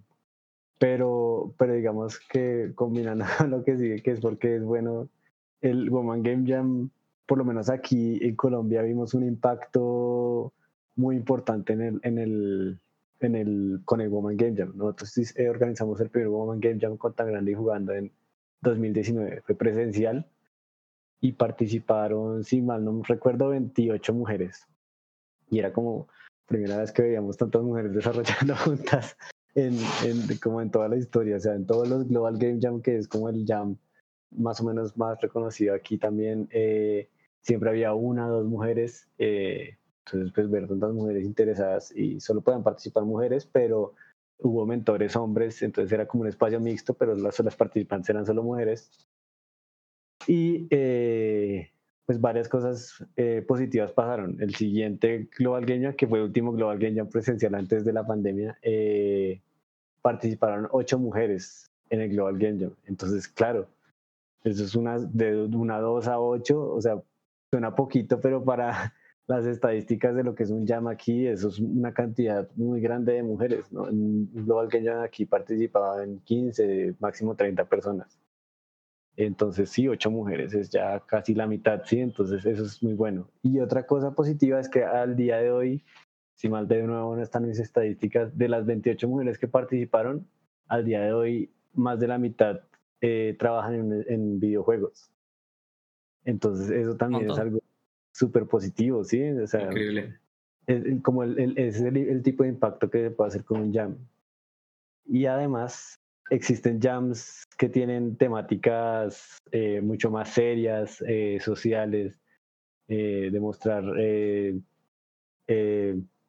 [0.79, 5.09] pero, pero digamos que combinando lo que sigue, que es porque es bueno,
[5.63, 6.91] el Woman Game Jam,
[7.27, 10.53] por lo menos aquí en Colombia, vimos un impacto
[10.97, 12.81] muy importante en el, en el,
[13.21, 14.73] en el, con el Woman Game Jam.
[14.77, 18.13] Nosotros eh, organizamos el primer Woman Game Jam con Tan Grande y jugando en
[18.63, 19.43] 2019.
[19.43, 20.27] Fue presencial
[21.21, 24.67] y participaron, si mal no recuerdo, 28 mujeres.
[25.49, 26.09] Y era como
[26.47, 29.17] primera vez que veíamos tantas mujeres desarrollando juntas
[29.55, 32.83] en, en, como en toda la historia, o sea, en todos los Global Game Jam,
[32.83, 33.77] que es como el jam
[34.31, 37.09] más o menos más reconocido aquí también, eh,
[37.41, 42.41] siempre había una o dos mujeres, eh, entonces pues ver tantas mujeres interesadas y solo
[42.41, 43.95] puedan participar mujeres, pero
[44.39, 48.43] hubo mentores hombres, entonces era como un espacio mixto, pero las, las participantes eran solo
[48.43, 48.91] mujeres
[50.27, 51.71] y eh,
[52.05, 54.41] pues varias cosas eh, positivas pasaron.
[54.41, 57.93] El siguiente Global Game Jam, que fue el último Global Game Jam presencial antes de
[57.93, 59.41] la pandemia, eh,
[60.03, 62.75] participaron ocho mujeres en el Global Game Jam.
[62.87, 63.69] Entonces, claro,
[64.45, 67.01] eso es una de una dos a ocho, o sea,
[67.51, 68.95] suena poquito, pero para
[69.27, 73.15] las estadísticas de lo que es un jam aquí, eso es una cantidad muy grande
[73.15, 73.73] de mujeres.
[73.73, 73.89] ¿no?
[73.89, 78.19] En Global Game Jam aquí participaban 15, máximo 30 personas.
[79.17, 83.29] Entonces, sí, ocho mujeres es ya casi la mitad, sí, entonces eso es muy bueno.
[83.43, 85.85] Y otra cosa positiva es que al día de hoy,
[86.35, 90.29] si mal de nuevo no están mis estadísticas, de las 28 mujeres que participaron,
[90.69, 92.61] al día de hoy más de la mitad
[93.01, 95.11] eh, trabajan en, videojuegos.
[96.25, 97.61] Entonces, eso también es algo
[98.17, 99.23] súper positivo, ¿sí?
[99.31, 100.19] O sea, Increíble.
[100.67, 103.97] Es, como el, es el, tipo de impacto que se puede hacer con un jam.
[105.05, 106.01] Y además,
[106.31, 112.21] existen jams que tienen temáticas eh, mucho más serias, eh, sociales,
[112.89, 113.85] eh, demostrar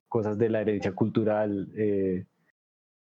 [0.07, 1.67] cosas de la herencia cultural,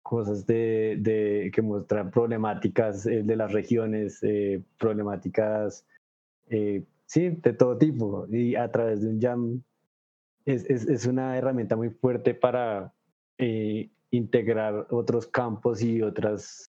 [0.06, 5.84] cosas de, de que muestran problemáticas eh, de las regiones, eh, problemáticas,
[6.48, 8.26] eh, sí, de todo tipo.
[8.28, 9.62] Y a través de un jam
[10.44, 12.92] es, es, es una herramienta muy fuerte para
[14.10, 16.70] integrar otros campos y otras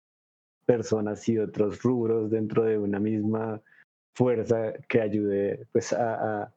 [0.67, 3.63] personas y otros rubros dentro de una misma
[4.15, 6.53] fuerza que ayude pues a,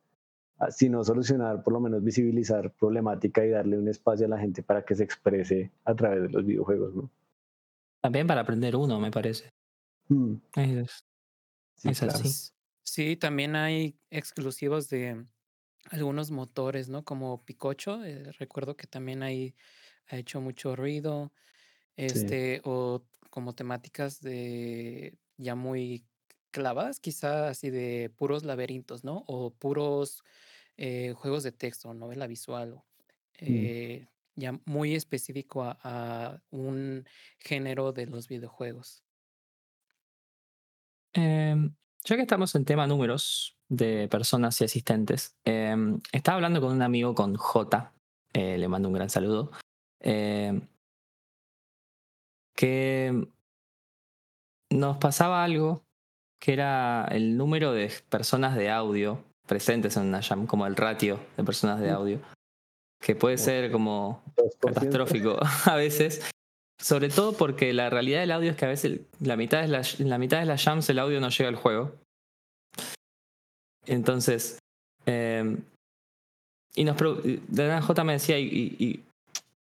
[0.60, 4.38] a si no solucionar, por lo menos visibilizar problemática y darle un espacio a la
[4.38, 7.10] gente para que se exprese a través de los videojuegos, ¿no?
[8.02, 9.50] También para aprender uno, me parece.
[10.10, 10.36] Mm.
[10.56, 11.06] Es,
[11.76, 12.53] sí, así.
[12.84, 15.26] Sí, también hay exclusivos de
[15.90, 17.04] algunos motores, ¿no?
[17.04, 19.56] Como Picocho, eh, recuerdo que también hay,
[20.08, 21.32] ha hecho mucho ruido,
[21.96, 26.06] este, o como temáticas de ya muy
[26.52, 29.24] clavadas, quizás así de puros laberintos, ¿no?
[29.28, 30.24] O puros
[30.78, 32.80] eh, juegos de texto, novela visual, mm.
[33.40, 37.06] eh, ya muy específico a, un
[37.40, 39.04] género de los videojuegos.
[41.14, 46.74] Em, ya que estamos en tema números de personas y asistentes, em, estaba hablando con
[46.74, 47.94] un amigo con J,
[48.34, 49.52] eh, le mando un gran saludo,
[50.00, 50.68] em,
[52.56, 53.28] que
[54.70, 55.84] nos pasaba algo
[56.40, 61.20] que era el número de personas de audio presentes en una jam, como el ratio
[61.38, 62.20] de personas de audio,
[63.02, 64.24] que puede ser como
[64.60, 66.22] catastrófico a veces.
[66.84, 70.02] Sobre todo porque la realidad del audio es que a veces la mitad de las,
[70.02, 71.96] la mitad de las jams el audio no llega al juego.
[73.86, 74.60] Entonces,
[75.06, 75.58] eh,
[76.76, 76.98] y nos
[77.48, 79.02] Dana J me decía, y,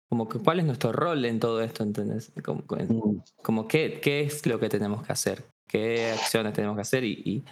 [0.09, 2.31] como que cuál es nuestro rol en todo esto, ¿entendés?
[2.43, 3.21] Como, mm.
[3.41, 7.43] como qué, qué es lo que tenemos que hacer, qué acciones tenemos que hacer y,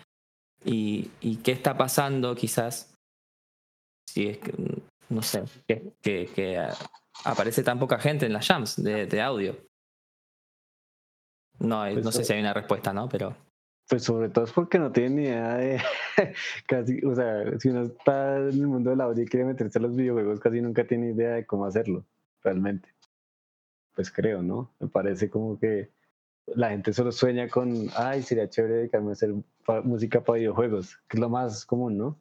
[0.63, 2.95] y, y qué está pasando quizás,
[4.07, 4.53] si es que,
[5.09, 6.67] no sé, que, que,
[7.23, 9.55] aparece tan poca gente en las jams de, de audio.
[11.59, 13.07] No, pues no sé si hay una respuesta, ¿no?
[13.07, 13.35] Pero...
[13.87, 15.81] Pues sobre todo es porque no tiene ni idea de
[16.67, 19.81] casi, o sea, si uno está en el mundo del audio y quiere meterse a
[19.81, 22.05] los videojuegos, casi nunca tiene idea de cómo hacerlo,
[22.41, 22.89] realmente.
[23.93, 24.73] Pues creo, ¿no?
[24.79, 25.91] Me parece como que
[26.47, 29.33] la gente solo sueña con, ay, sería chévere dedicarme a hacer
[29.83, 32.17] música para videojuegos, que es lo más común, ¿no?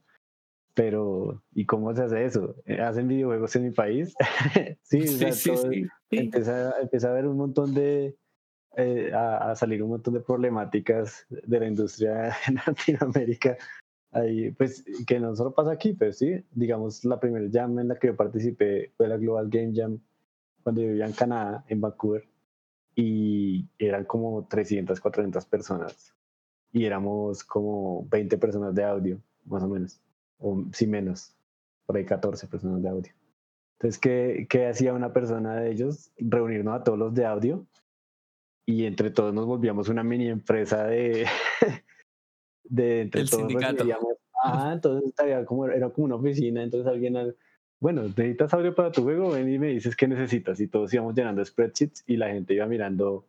[0.81, 2.57] Pero, ¿y cómo se hace eso?
[2.64, 4.14] Eh, ¿Hacen videojuegos en mi país?
[4.83, 8.16] sí, sí, sí, Empieza, a ver un montón de,
[8.79, 13.59] eh, a, salir un montón de problemáticas de la industria en Latinoamérica.
[14.11, 17.99] Ahí, pues, que no solo pasa aquí, pero sí, digamos, la primera jam en la
[17.99, 20.01] que yo participé fue la Global Game Jam
[20.62, 22.27] cuando yo vivía en Canadá, en Vancouver
[22.95, 26.14] y eran como 300, 400 personas
[26.73, 30.01] y éramos como 20 personas de audio, más o menos,
[30.40, 31.35] o si menos,
[31.87, 33.12] por ahí 14 personas de audio.
[33.79, 36.12] Entonces, ¿qué, ¿qué hacía una persona de ellos?
[36.18, 37.66] Reunirnos a todos los de audio
[38.66, 41.26] y entre todos nos volvíamos una mini empresa de...
[42.64, 43.85] de entre El sindicato.
[44.44, 45.12] ah, entonces
[45.46, 47.35] como, era como una oficina, entonces alguien
[47.81, 50.61] bueno, necesitas audio para tu juego, ven y me dices qué necesitas.
[50.61, 53.24] Y todos íbamos llenando spreadsheets y la gente iba mirando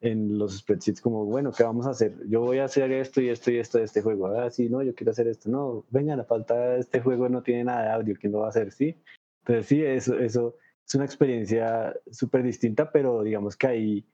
[0.00, 2.14] en los spreadsheets como, bueno, ¿qué vamos a hacer?
[2.28, 4.26] Yo voy a hacer esto y esto y esto de este juego.
[4.26, 5.50] Ah, sí, no, yo quiero hacer esto.
[5.50, 8.50] No, venga, la falta este juego no tiene nada de audio, ¿quién lo va a
[8.50, 8.72] hacer?
[8.72, 8.96] Sí.
[9.40, 10.56] Entonces sí, eso, eso
[10.86, 14.06] es una experiencia súper distinta, pero digamos que ahí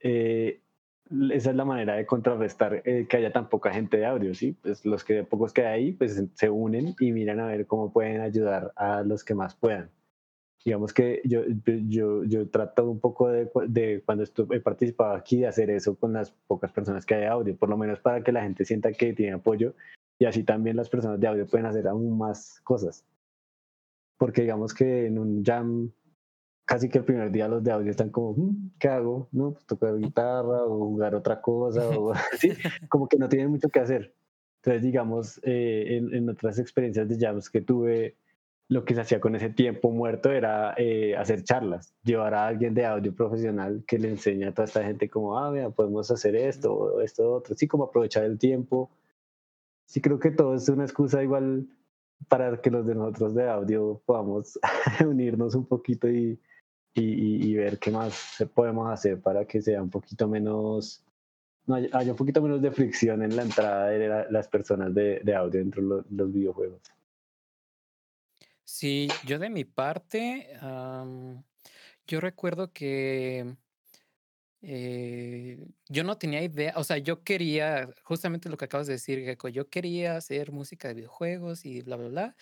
[0.00, 0.62] eh,
[1.30, 4.52] esa es la manera de contrarrestar eh, que haya tan poca gente de audio, ¿sí?
[4.52, 8.20] Pues los que pocos que hay, pues se unen y miran a ver cómo pueden
[8.20, 9.90] ayudar a los que más puedan.
[10.64, 11.42] Digamos que yo,
[11.88, 15.96] yo, yo trato un poco de, de cuando estuve, he participado aquí de hacer eso
[15.96, 18.64] con las pocas personas que hay de audio, por lo menos para que la gente
[18.64, 19.74] sienta que tiene apoyo
[20.18, 23.04] y así también las personas de audio pueden hacer aún más cosas.
[24.18, 25.90] Porque digamos que en un jam
[26.64, 29.28] casi que el primer día los de audio están como, mm, ¿qué hago?
[29.32, 32.52] No, pues tocar guitarra o jugar otra cosa, o así,
[32.88, 34.14] como que no tienen mucho que hacer.
[34.62, 38.16] Entonces, digamos, eh, en, otras experiencias de jams que tuve,
[38.72, 42.72] lo que se hacía con ese tiempo muerto era eh, hacer charlas, llevar a alguien
[42.74, 46.34] de audio profesional que le enseñe a toda esta gente como, ah, mira, podemos hacer
[46.36, 48.90] esto, esto, otro, sí, como aprovechar el tiempo.
[49.86, 51.66] Sí, creo que todo es una excusa igual
[52.28, 54.58] para que los de nosotros de audio podamos
[55.06, 56.40] unirnos un poquito y,
[56.94, 61.04] y, ver qué más podemos hacer para que sea un poquito menos,
[61.66, 65.34] no haya, un poquito menos de fricción en la entrada de las personas de, de
[65.34, 66.80] audio dentro de los, videojuegos.
[68.64, 70.48] Sí, yo de mi parte,
[72.06, 73.56] yo recuerdo que
[74.64, 75.58] eh,
[75.88, 79.48] yo no tenía idea, o sea, yo quería, justamente lo que acabas de decir, Gecko,
[79.48, 82.36] yo quería hacer música de videojuegos y bla, bla, bla,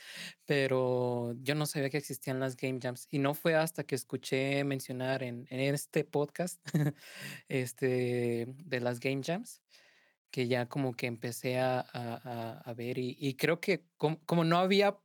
[0.44, 4.62] pero yo no sabía que existían las game jams y no fue hasta que escuché
[4.64, 6.60] mencionar en, en este podcast
[7.48, 9.62] este, de las game jams
[10.30, 14.44] que ya como que empecé a, a, a ver y, y, creo que como, como
[14.44, 14.98] no había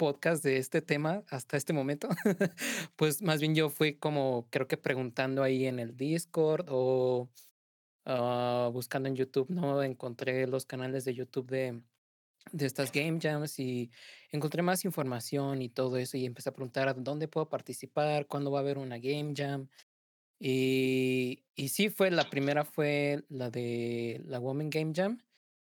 [0.00, 2.08] podcast de este tema hasta este momento,
[2.96, 7.28] pues más bien yo fui como creo que preguntando ahí en el Discord o
[8.06, 9.82] uh, buscando en YouTube, ¿no?
[9.82, 11.82] Encontré los canales de YouTube de,
[12.50, 13.90] de estas game jams y
[14.32, 18.60] encontré más información y todo eso y empecé a preguntar dónde puedo participar, cuándo va
[18.60, 19.68] a haber una game jam.
[20.38, 25.18] Y, y sí fue, la primera fue la de la Woman Game Jam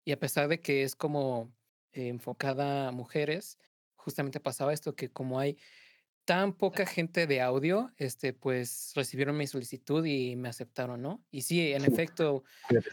[0.04, 1.54] y a pesar de que es como
[1.92, 3.60] enfocada a mujeres,
[4.04, 5.58] justamente pasaba esto, que como hay
[6.26, 11.22] tan poca gente de audio, este, pues recibieron mi solicitud y me aceptaron, ¿no?
[11.32, 12.44] Y sí, en efecto,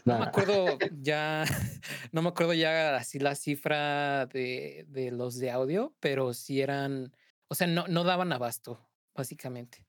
[0.05, 0.65] no me acuerdo
[1.01, 1.45] ya,
[2.11, 7.13] no me acuerdo ya así la cifra de, de los de audio, pero sí eran,
[7.47, 8.79] o sea, no, no daban abasto,
[9.15, 9.85] básicamente.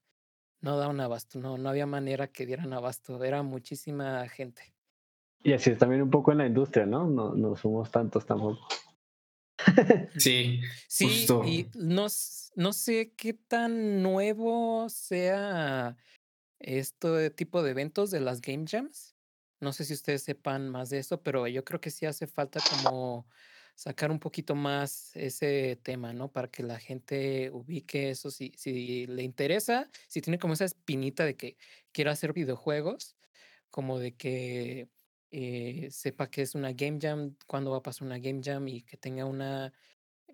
[0.61, 4.73] No daban abasto, no, no había manera que dieran abasto, era muchísima gente.
[5.43, 7.09] Y así es también un poco en la industria, ¿no?
[7.09, 8.61] No, no somos tantos tampoco.
[10.19, 12.07] Sí, sí, y no,
[12.57, 15.97] no sé qué tan nuevo sea
[16.61, 19.17] este tipo de eventos de las Game Jams.
[19.61, 22.61] No sé si ustedes sepan más de eso, pero yo creo que sí hace falta
[22.71, 23.27] como
[23.75, 26.31] sacar un poquito más ese tema, ¿no?
[26.31, 31.25] Para que la gente ubique eso, si, si le interesa, si tiene como esa espinita
[31.25, 31.57] de que
[31.93, 33.17] quiera hacer videojuegos,
[33.71, 34.89] como de que
[35.33, 38.83] eh, sepa que es una game jam, cuándo va a pasar una game jam y
[38.83, 39.73] que tenga una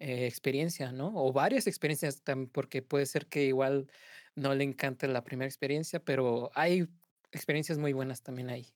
[0.00, 1.12] eh, experiencia, ¿no?
[1.14, 2.20] O varias experiencias,
[2.52, 3.88] porque puede ser que igual
[4.34, 6.88] no le encante la primera experiencia, pero hay
[7.30, 8.66] experiencias muy buenas también ahí.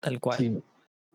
[0.00, 0.62] Tal cual.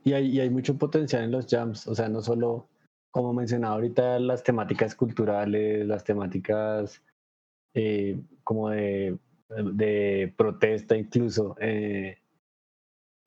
[0.06, 2.70] Y, hay, y hay mucho potencial en los jams, o sea, no solo,
[3.12, 7.02] como mencionaba ahorita, las temáticas culturales, las temáticas
[7.74, 9.18] eh, como de,
[9.50, 11.58] de protesta incluso.
[11.60, 12.20] Eh,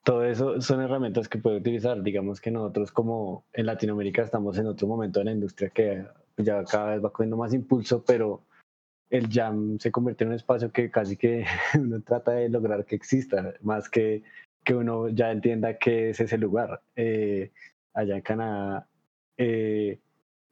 [0.08, 2.02] todo eso son herramientas que puede utilizar.
[2.02, 6.02] Digamos que nosotros como en Latinoamérica estamos en otro momento de la industria que
[6.38, 8.40] ya cada vez va cogiendo más impulso, pero
[9.10, 11.44] el jam se convierte en un espacio que casi que
[11.78, 14.22] uno trata de lograr que exista, más que
[14.64, 16.80] que uno ya entienda que es ese lugar.
[16.96, 17.50] Eh,
[17.92, 18.88] allá en Canadá,
[19.36, 19.98] eh,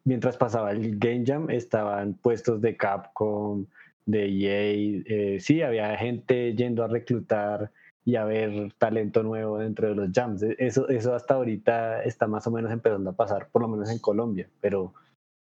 [0.05, 3.65] mientras pasaba el Game Jam, estaban puestos de Capcom,
[4.05, 7.73] de EA, eh, sí, había gente yendo a reclutar
[8.07, 10.43] y a ver talento nuevo dentro de los jams.
[10.43, 13.91] E, eso, eso hasta ahorita está más o menos empezando a pasar, por lo menos
[13.91, 14.95] en Colombia, pero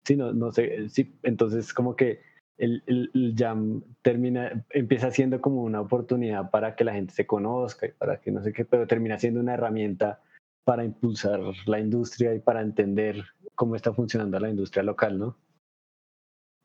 [0.05, 2.21] sí, no, no sé, sí, entonces como que
[2.59, 7.87] el, el, jam termina, empieza siendo como una oportunidad para que la gente se conozca
[7.87, 10.21] y para que no sé qué, pero termina siendo una herramienta
[10.65, 15.39] para impulsar la industria y para entender cómo está funcionando la industria local, ¿no?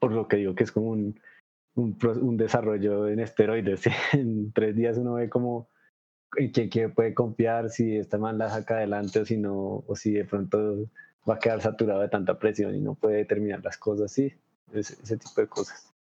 [0.01, 1.17] Por lo que digo que es como un,
[1.75, 3.85] un, un desarrollo en esteroides.
[4.13, 5.69] En tres días uno ve como
[6.37, 10.11] en quién, puede confiar, si esta man la saca adelante o si no, o si
[10.11, 10.89] de pronto
[11.27, 14.33] va a quedar saturado de tanta presión y no puede terminar las cosas, sí,
[14.73, 15.91] ese, ese tipo de cosas.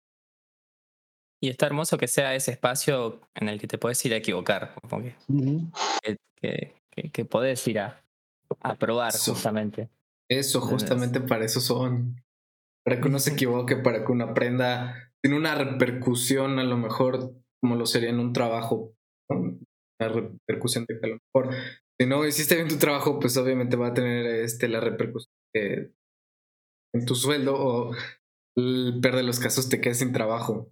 [1.41, 4.73] Y está hermoso que sea ese espacio en el que te puedes ir a equivocar,
[4.89, 5.15] como que,
[6.41, 8.01] que, que, que, podés ir a,
[8.61, 9.89] a probar justamente.
[10.29, 12.21] Eso, justamente para eso son.
[12.83, 15.11] Para que uno se equivoque, para que uno aprenda.
[15.21, 18.95] Tiene una repercusión, a lo mejor, como lo sería en un trabajo
[19.99, 21.55] la repercusión de que a lo mejor
[21.99, 27.05] si no hiciste bien tu trabajo, pues obviamente va a tener este, la repercusión en
[27.05, 27.95] tu sueldo o
[28.57, 30.71] el peor de los casos te quedas sin trabajo.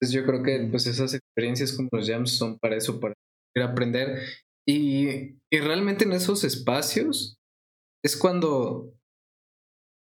[0.00, 3.14] Entonces yo creo que pues esas experiencias como los jams son para eso, para
[3.62, 4.20] aprender.
[4.66, 7.38] Y, y realmente en esos espacios
[8.04, 8.96] es cuando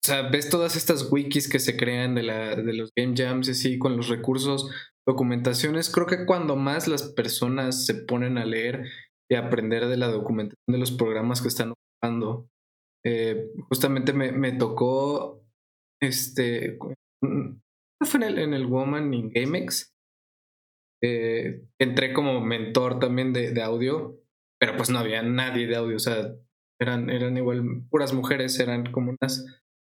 [0.03, 3.47] o sea, ves todas estas wikis que se crean de, la, de los game jams,
[3.47, 4.69] así, con los recursos,
[5.07, 5.89] documentaciones.
[5.89, 8.85] Creo que cuando más las personas se ponen a leer
[9.29, 12.47] y aprender de la documentación de los programas que están ocupando,
[13.05, 15.43] eh, justamente me, me, tocó,
[16.01, 16.77] este,
[18.01, 19.93] fue en el, en el Woman in GameX.
[21.03, 24.21] Eh, entré como mentor también de, de audio,
[24.59, 26.33] pero pues no había nadie de audio, o sea,
[26.79, 29.45] eran, eran igual puras mujeres, eran como unas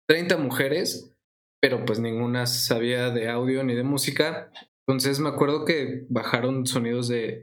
[0.08, 1.16] 30 mujeres,
[1.60, 4.50] pero pues ninguna sabía de audio ni de música.
[4.86, 7.42] Entonces me acuerdo que bajaron sonidos de,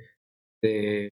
[0.62, 1.10] de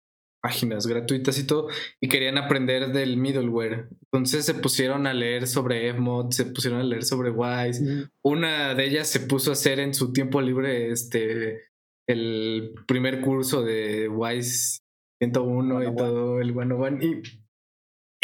[0.42, 1.70] páginas gratuitas y todo,
[2.00, 3.90] y querían aprender del middleware.
[4.04, 8.10] Entonces se pusieron a leer sobre Fmod, se pusieron a leer sobre Wise.
[8.22, 11.64] Una de ellas se puso a hacer en su tiempo libre este
[12.08, 14.82] el primer curso de Wise
[15.20, 17.22] 101 y todo el 101 y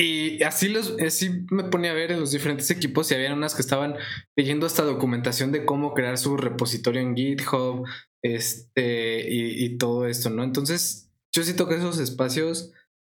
[0.02, 3.54] y así, los, así me ponía a ver en los diferentes equipos y había unas
[3.54, 3.96] que estaban
[4.36, 7.86] leyendo esta documentación de cómo crear su repositorio en GitHub
[8.24, 10.44] este, y, todo esto, ¿no?
[10.44, 12.74] Entonces, yo siento que esos espacios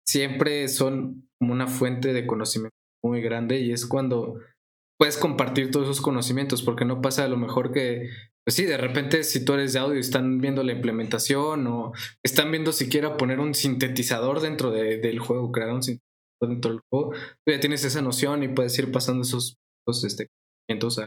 [0.05, 2.75] siempre son como una fuente de conocimiento
[3.05, 4.41] muy grande y es cuando
[4.99, 8.09] puedes compartir todos esos conocimientos, porque no pasa a lo mejor que,
[8.45, 11.93] pues sí, de repente si tú eres de audio están viendo la implementación o
[12.25, 16.12] están viendo siquiera poner un sintetizador dentro de, del juego, crear un sintetizador
[16.47, 20.29] dentro del juego, tú ya tienes esa noción y puedes ir pasando esos, esos este,
[20.71, 21.07] a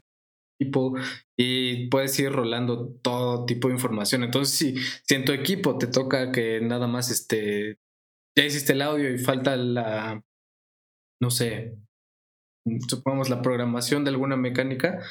[0.60, 0.96] equipo
[1.38, 4.24] y puedes ir rolando todo tipo de información.
[4.24, 7.78] Entonces, si, si en tu equipo te toca que nada más este
[8.38, 10.22] ya hiciste el audio y falta la
[11.22, 11.78] no sé,
[12.88, 15.02] supongamos la programación de alguna mecánica,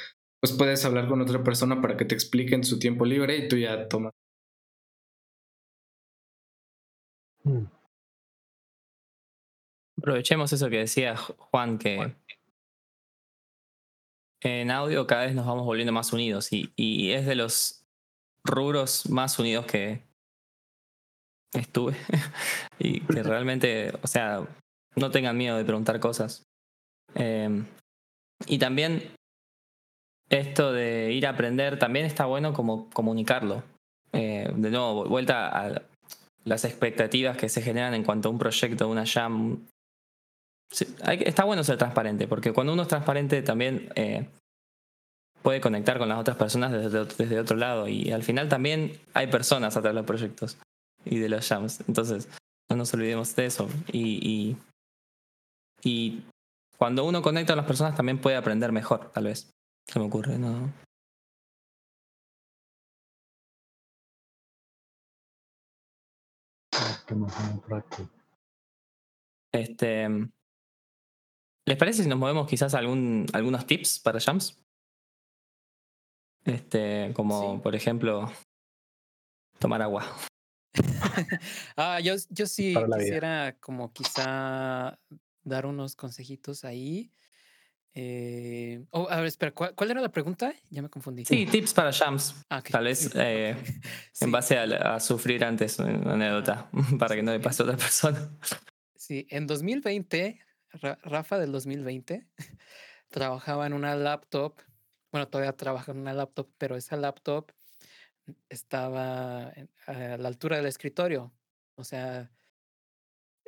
[0.41, 3.49] pues puedes hablar con otra persona para que te explique en su tiempo libre y
[3.49, 4.13] tú ya tomas.
[7.45, 7.74] Mm.
[10.05, 12.15] Aprovechemos eso que decía Juan, que
[14.43, 17.87] en audio cada vez nos vamos volviendo más unidos y, y es de los
[18.45, 20.03] rubros más unidos que
[21.55, 21.97] estuve
[22.79, 24.47] y que realmente, o sea,
[24.95, 26.43] no tengan miedo de preguntar cosas.
[27.15, 27.65] Eh,
[28.47, 29.11] y también
[30.29, 33.63] esto de ir a aprender, también está bueno como comunicarlo.
[34.13, 35.81] Eh, de nuevo, vuelta a
[36.45, 39.67] las expectativas que se generan en cuanto a un proyecto, una jam.
[40.71, 44.29] Está bueno ser transparente, porque cuando uno es transparente también eh,
[45.43, 47.87] puede conectar con las otras personas desde, desde otro lado.
[47.87, 50.59] Y al final también hay personas atrás de los proyectos
[51.05, 51.81] y de los jams.
[51.87, 52.29] Entonces,
[52.71, 53.69] no nos olvidemos de eso.
[53.93, 54.57] Y, y,
[55.83, 56.25] y
[56.79, 59.51] cuando uno conecta a las personas también puede aprender mejor, tal vez.
[59.87, 60.73] Se me ocurre, ¿no?
[69.53, 70.09] Este,
[71.67, 74.61] ¿Les parece si nos movemos quizás a algún, algunos tips para jams?
[76.45, 78.31] Este, como por ejemplo,
[79.59, 80.07] tomar agua.
[81.77, 84.99] ah, yo, yo sí quisiera como quizá
[85.43, 87.11] dar unos consejitos ahí.
[87.97, 90.53] Eh, oh, a ver, espera, ¿cuál, era la pregunta?
[90.69, 91.25] Ya me confundí.
[91.25, 92.35] Sí, tips para Shams.
[92.51, 93.57] Ah, Tal vez eh,
[94.21, 98.31] en base a, sufrir antes una anécdota para que no le pase a otra persona.
[98.97, 100.41] Sí, en 2020,
[100.81, 102.27] Rafa del 2020
[103.09, 104.61] trabajaba en una laptop.
[105.13, 107.53] Bueno, todavía trabaja en una laptop, pero esa laptop
[108.49, 109.53] estaba
[109.87, 111.33] a la altura del escritorio.
[111.77, 112.31] O sea,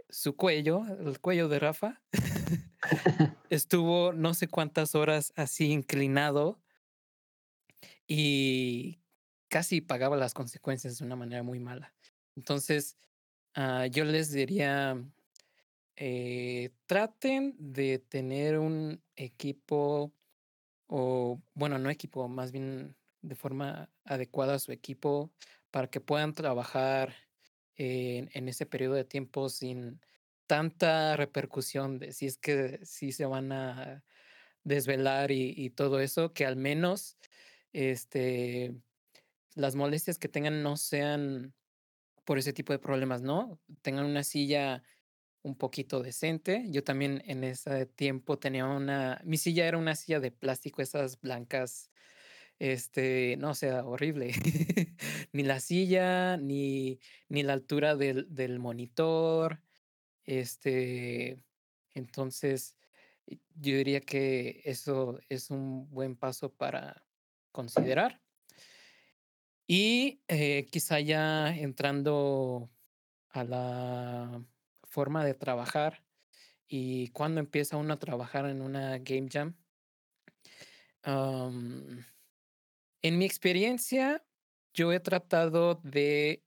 [0.09, 2.03] su cuello, el cuello de Rafa,
[3.51, 6.61] estuvo no sé cuántas horas así inclinado
[8.07, 9.01] y
[9.49, 11.95] casi pagaba las consecuencias de una manera muy mala.
[12.37, 12.97] Entonces,
[13.57, 15.03] uh, yo les diría,
[15.97, 20.12] eh, traten de tener un equipo
[20.86, 25.32] o, bueno, no equipo, más bien de forma adecuada a su equipo
[25.70, 27.14] para que puedan trabajar
[27.76, 30.01] en, ese periodo de tiempo sin
[30.47, 34.05] tanta repercusión de si es que si se van a
[34.64, 37.18] desvelar y, y, todo eso, que al menos
[37.72, 38.74] este,
[39.55, 41.55] las molestias que tengan no sean
[42.24, 43.61] por ese tipo de problemas, ¿no?
[43.82, 44.82] Tengan una silla
[45.47, 46.64] un poquito decente.
[46.70, 51.20] Yo también en ese tiempo tenía una, mi silla era una silla de plástico, esas
[51.20, 51.90] blancas
[52.59, 54.32] este, no, sea, horrible.
[55.32, 59.62] ni la silla, ni, ni la altura del, del monitor.
[60.24, 61.38] Este,
[61.94, 62.76] entonces,
[63.26, 67.07] yo diría que eso es un buen paso para
[67.53, 68.20] considerar.
[69.68, 72.70] Y eh, quizá ya entrando
[73.30, 74.44] a la
[74.97, 76.03] forma de trabajar
[76.66, 79.55] y cuando empieza uno a trabajar en una game jam.
[83.03, 84.24] En mi experiencia,
[84.72, 86.42] yo he tratado de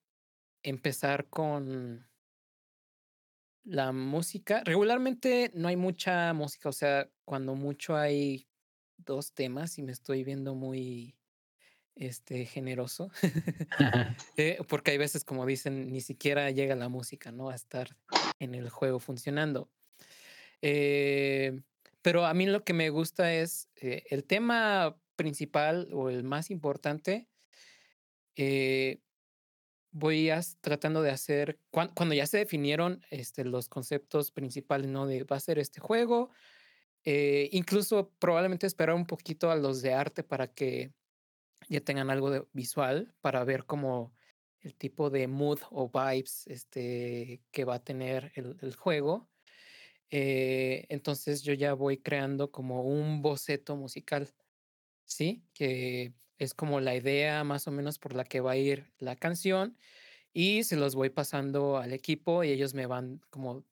[0.63, 2.09] empezar con
[3.63, 4.63] la música.
[4.65, 8.47] Regularmente no hay mucha música, o sea, cuando mucho hay
[8.97, 11.18] dos temas y me estoy viendo muy
[11.99, 13.11] este generoso.
[14.37, 17.49] Eh, porque hay veces, como dicen, ni siquiera llega la música, ¿no?
[17.49, 17.89] A estar
[18.39, 19.69] en el juego funcionando.
[20.61, 21.59] Eh,
[22.01, 26.49] pero a mí lo que me gusta es eh, el tema principal o el más
[26.49, 27.27] importante,
[29.91, 35.05] voy a, tratando de hacer, cuando, ya se definieron este, los conceptos principales, ¿no?
[35.05, 36.31] De va a ser este juego,
[37.03, 40.93] incluso probablemente esperar un poquito a los de arte para que
[41.67, 44.13] ya tengan algo de visual, para ver cómo
[44.61, 49.29] el tipo de mood o vibes este, que va a tener el, el juego.
[50.11, 54.29] Eh, entonces yo ya voy creando como un boceto musical,
[55.05, 55.45] ¿sí?
[55.53, 59.15] Que es como la idea más o menos por la que va a ir la
[59.15, 59.77] canción
[60.33, 63.65] y se los voy pasando al equipo y ellos me van como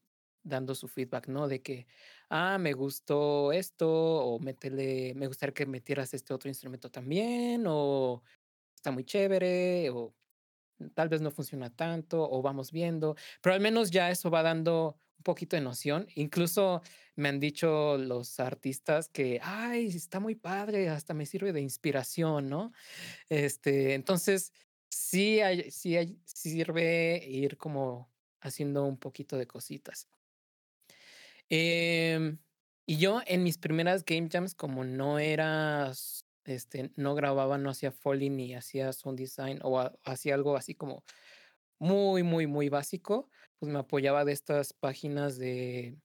[0.43, 1.47] dando su feedback, ¿no?
[1.47, 1.87] De que,
[2.29, 8.23] ah, me gustó esto, o métele, me gustaría que metieras este otro instrumento también, o
[8.75, 10.13] está muy chévere, o
[10.93, 14.97] tal vez no funciona tanto, o vamos viendo, pero al menos ya eso va dando
[15.17, 16.07] un poquito de noción.
[16.15, 16.81] Incluso
[17.15, 22.49] me han dicho los artistas que, ay, está muy padre, hasta me sirve de inspiración,
[22.49, 22.71] ¿no?
[23.29, 24.53] Este, entonces,
[24.89, 28.11] sí, hay, sí, sirve ir como
[28.41, 30.07] haciendo un poquito de cositas.
[31.49, 32.39] Em,
[32.85, 35.91] y yo en mis primeras game jams, como no era,
[36.45, 41.03] este, no grababa, no hacía foley ni hacía sound design o hacía algo así como
[41.79, 43.29] muy, muy, muy básico,
[43.59, 45.97] pues me apoyaba de estas páginas de,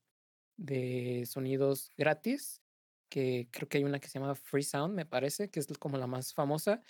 [0.57, 2.63] de sonidos gratis,
[3.11, 5.99] que creo que hay una que se llama Free Sound, me parece, que es como
[5.99, 6.83] la más famosa.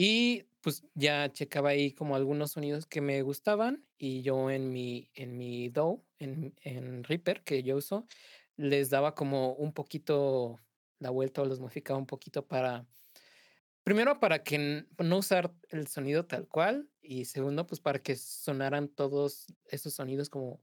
[0.00, 5.10] Y pues ya checaba ahí como algunos sonidos que me gustaban y yo en mi,
[5.14, 8.06] en mi DAW, en, en Reaper que yo uso,
[8.54, 10.60] les daba como un poquito
[11.00, 12.86] la vuelta o los modificaba un poquito para,
[13.82, 18.86] primero para que no usar el sonido tal cual y segundo pues para que sonaran
[18.86, 20.62] todos esos sonidos como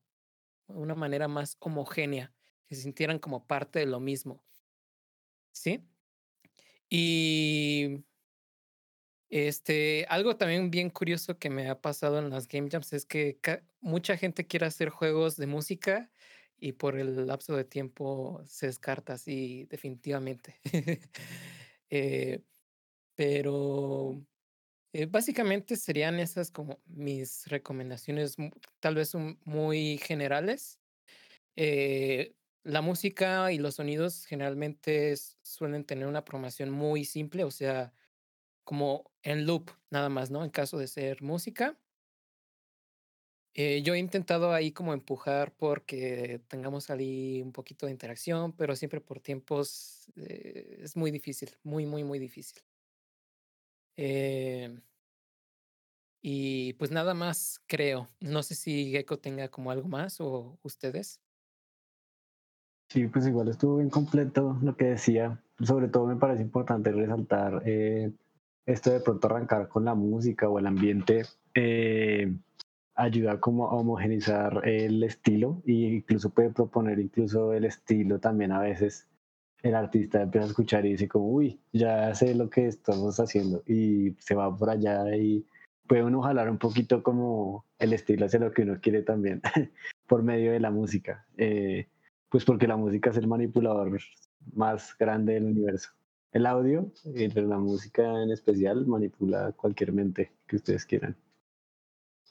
[0.67, 2.33] una manera más homogénea,
[2.67, 4.41] que se sintieran como parte de lo mismo.
[5.51, 5.85] ¿Sí?
[6.89, 8.05] Y
[9.29, 13.39] este, algo también bien curioso que me ha pasado en las Game Jams es que
[13.81, 16.11] mucha gente quiere hacer juegos de música
[16.57, 20.59] y por el lapso de tiempo se descarta así definitivamente.
[21.91, 22.41] Eh,
[23.13, 24.19] pero
[24.91, 28.35] eh, básicamente serían esas como mis recomendaciones,
[28.79, 29.13] tal vez
[29.43, 30.79] muy generales.
[31.55, 37.93] Eh, la música y los sonidos generalmente suelen tener una programación muy simple, o sea,
[38.65, 40.43] como en loop, nada más, ¿no?
[40.43, 41.77] En caso de ser música.
[43.57, 48.75] Eh, yo he intentado ahí como empujar porque tengamos ahí un poquito de interacción, pero
[48.75, 52.61] siempre por tiempos eh, es muy difícil, muy, muy, muy difícil.
[53.95, 54.77] Eh,
[56.21, 58.09] y pues nada más creo.
[58.19, 61.21] No sé si Gecko tenga como algo más o ustedes.
[62.89, 65.41] Sí, pues igual estuvo bien completo lo que decía.
[65.63, 67.63] Sobre todo me parece importante resaltar
[68.65, 72.35] esto de pronto arrancar con la música o el ambiente eh,
[72.95, 78.61] ayuda como a homogenizar el estilo e incluso puede proponer incluso el estilo también a
[78.61, 79.07] veces
[79.61, 83.63] el artista empieza a escuchar y dice como uy ya sé lo que estamos haciendo
[83.67, 85.45] y se va por allá y
[85.87, 89.41] puede uno jalar un poquito como el estilo hacia lo que uno quiere también
[90.07, 91.87] por medio de la música eh,
[92.29, 93.99] pues porque la música es el manipulador
[94.53, 95.91] más grande del universo
[96.35, 101.15] el audio y la música en especial manipula cualquier mente que ustedes quieran.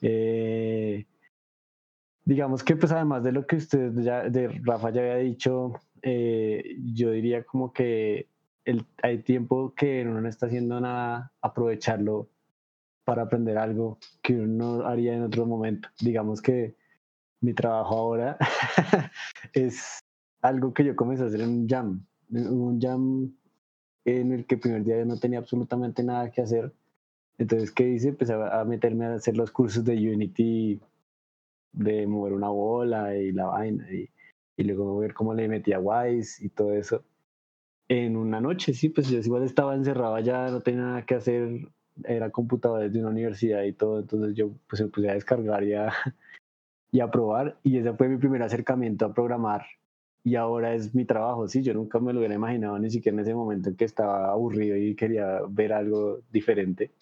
[0.03, 1.07] Eh,
[2.23, 6.77] digamos que pues además de lo que usted ya, de Rafa ya había dicho, eh,
[6.93, 8.29] yo diría como que
[8.67, 12.29] el, hay tiempo que uno no está haciendo nada, aprovecharlo
[13.05, 15.89] para aprender algo que uno no haría en otro momento.
[15.99, 16.77] Digamos que
[17.41, 18.37] mi trabajo ahora
[19.55, 19.99] es
[20.43, 22.07] algo que yo comencé a hacer en un jam.
[22.29, 23.33] Un jam
[24.05, 26.73] en el que el primer día no tenía absolutamente nada que hacer.
[27.39, 28.09] Entonces, ¿qué hice?
[28.11, 30.81] Empecé a meterme a hacer los cursos de Unity,
[31.73, 34.09] de mover una bola y la vaina, y,
[34.57, 37.05] y luego ver cómo le metía Wise y todo eso.
[37.89, 41.69] En una noche, sí, pues yo igual estaba encerrado allá, no tenía nada que hacer,
[42.05, 45.75] era computador de una universidad y todo, entonces yo pues me puse a descargar y
[45.75, 45.93] a,
[46.93, 49.67] y a probar, y ese fue mi primer acercamiento a programar
[50.25, 53.20] y ahora es mi trabajo, sí, yo nunca me lo hubiera imaginado ni siquiera en
[53.20, 56.93] ese momento en que estaba aburrido y quería ver algo diferente.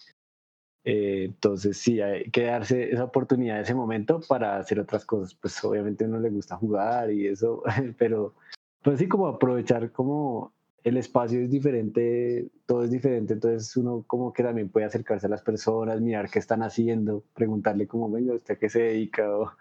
[0.83, 5.33] Eh, entonces sí, hay que darse esa oportunidad, ese momento para hacer otras cosas.
[5.35, 7.63] Pues obviamente a uno le gusta jugar y eso,
[7.97, 8.35] pero
[8.83, 10.53] pues sí como aprovechar como
[10.83, 15.29] el espacio es diferente, todo es diferente, entonces uno como que también puede acercarse a
[15.29, 19.37] las personas, mirar qué están haciendo, preguntarle como, venga, ¿usted a qué se dedica?
[19.37, 19.53] o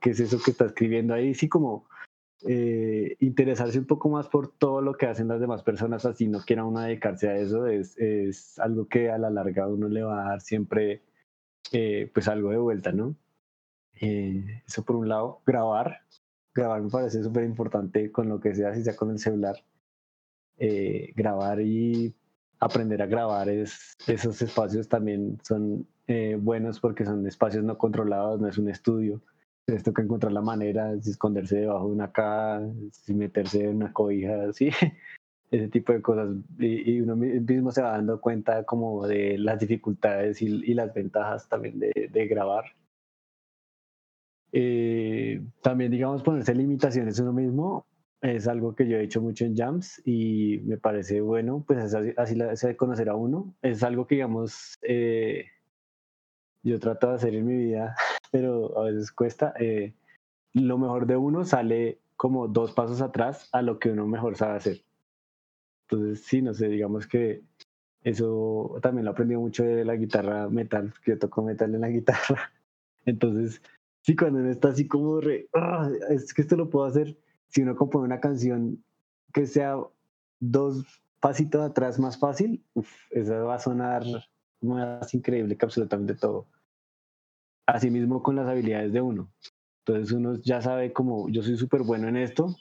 [0.00, 1.86] qué es eso que está escribiendo ahí, sí como
[2.46, 6.40] eh, interesarse un poco más por todo lo que hacen las demás personas, así no
[6.40, 10.22] quiera uno dedicarse a eso, es, es algo que a la larga uno le va
[10.22, 11.02] a dar siempre
[11.72, 13.16] eh, pues algo de vuelta, ¿no?
[14.00, 16.00] Eh, eso por un lado, grabar,
[16.54, 19.56] grabar me parece súper importante con lo que sea, si sea con el celular,
[21.16, 22.14] grabar y
[22.60, 28.40] aprender a grabar es, esos espacios también son eh, buenos porque son espacios no controlados,
[28.40, 29.22] no es un estudio.
[29.66, 32.60] Entonces toca encontrar la manera, de esconderse debajo de una caja,
[33.08, 34.70] meterse en una cobija, ¿sí?
[35.50, 36.36] ese tipo de cosas.
[36.58, 41.78] Y, uno mismo se va dando cuenta como de las dificultades y, las ventajas también
[41.78, 42.64] de, de grabar.
[44.52, 47.86] Eh, también, digamos, ponerse limitaciones uno mismo
[48.20, 52.14] es algo que yo he hecho mucho en jams y me parece bueno, pues así,
[52.16, 53.54] así la hace conocer a uno.
[53.62, 55.46] Es algo que, digamos, eh,
[56.62, 57.94] yo trato de hacer en mi vida,
[58.84, 59.54] veces cuesta.
[59.58, 59.94] Eh,
[60.52, 64.56] lo mejor de uno sale como dos pasos atrás a lo que uno mejor sabe
[64.56, 64.84] hacer.
[65.88, 67.42] Entonces, sí, no sé, digamos que
[68.02, 71.88] eso también lo aprendí mucho de la guitarra metal, que yo toco metal en la
[71.88, 72.52] guitarra.
[73.04, 73.60] Entonces,
[74.02, 77.16] sí, cuando uno está así como re, ah, es que esto lo puedo hacer,
[77.48, 78.82] si uno compone una canción
[79.32, 79.76] que sea
[80.40, 80.84] dos
[81.20, 84.04] pasitos atrás más fácil, uf, eso va a sonar
[84.60, 86.46] más increíble que absolutamente todo.
[87.66, 89.30] Asimismo con las habilidades de uno.
[89.86, 92.56] Entonces uno ya sabe como yo soy súper bueno en esto,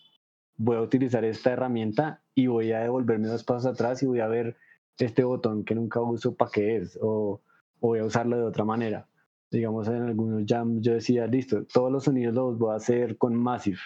[0.57, 4.27] voy a utilizar esta herramienta y voy a devolverme dos pasos atrás y voy a
[4.27, 4.57] ver
[4.97, 7.41] este botón que nunca uso para qué es o,
[7.79, 9.07] o, voy a usarlo de otra manera.
[9.49, 13.35] Digamos en algunos jams yo decía, listo, todos los sonidos los voy a hacer con
[13.35, 13.79] Massive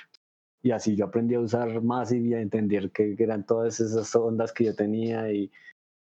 [0.63, 4.51] y así yo aprendí a usar más y a entender que, eran todas esas ondas
[4.51, 5.51] que yo tenía y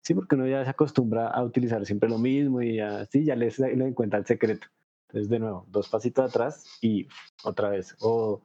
[0.01, 3.51] sí, porque uno ya se acostumbra a utilizar siempre lo mismo y así ya le,
[3.75, 4.67] le encuentra el secreto.
[5.13, 7.07] Entonces, de nuevo, dos pasitos atrás y
[7.43, 7.95] otra vez.
[7.99, 8.41] O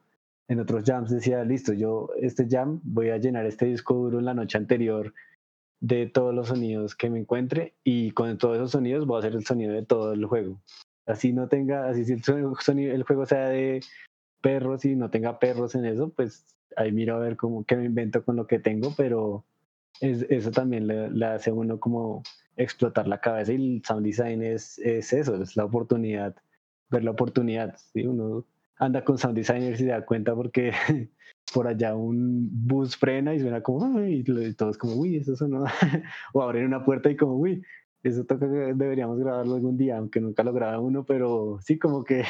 [0.48, 4.26] en otros jams decía, listo, yo este jam voy a llenar este disco duro en
[4.26, 5.14] la noche anterior
[5.80, 9.34] de todos los sonidos que me encuentre y con todos esos sonidos voy a hacer
[9.34, 10.60] el sonido de todo el juego.
[11.06, 13.80] Así no tenga, así si el, sonido, el juego sea de
[14.42, 16.44] perros y no tenga perros en eso, pues
[16.76, 19.46] ahí miro a ver cómo qué me invento con lo que tengo, pero
[20.02, 22.22] es, eso también le, hace a uno como
[22.56, 26.36] explotar la cabeza y el sound design es, es eso, es la oportunidad,
[26.90, 27.76] ver la oportunidad.
[27.92, 28.06] ¿sí?
[28.06, 28.46] Uno
[28.78, 30.72] anda con sound designer y se da cuenta porque
[31.52, 34.24] por allá un bus frena y suena como, y
[34.54, 35.64] todos como, uy, eso sonó,
[36.32, 37.62] o abren una puerta y como, uy,
[38.02, 42.24] eso toca deberíamos grabarlo algún día, aunque nunca lo graba uno, pero sí como que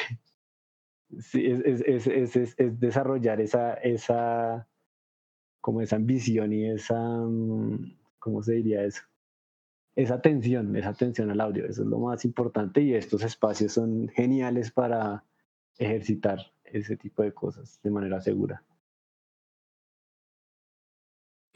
[1.19, 4.69] sí, es, es, es, es, desarrollar esa, esa,
[5.61, 9.03] como esa ambición y esa, mm, ¿cómo se diría eso?
[9.99, 14.07] Esa atención, esa atención al audio, eso es lo más importante y estos espacios son
[14.07, 15.24] geniales para
[15.76, 18.62] ejercitar ese tipo de cosas de manera segura.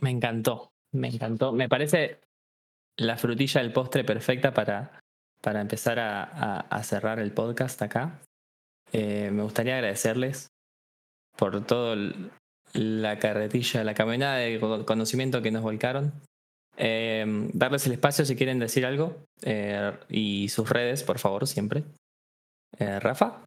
[0.01, 1.53] Me encantó, me encantó.
[1.53, 2.19] Me parece
[2.97, 4.99] la frutilla del postre perfecta para,
[5.41, 8.19] para empezar a, cerrar el podcast acá.
[8.91, 10.49] Eh, me gustaría agradecerles
[11.37, 11.95] por todo
[12.73, 16.13] la carretilla, la caminada de conocimiento que nos volcaron.
[16.77, 21.85] Eh, darles el espacio si quieren decir algo eh, y sus redes, por favor, siempre.
[22.79, 23.45] Rafa.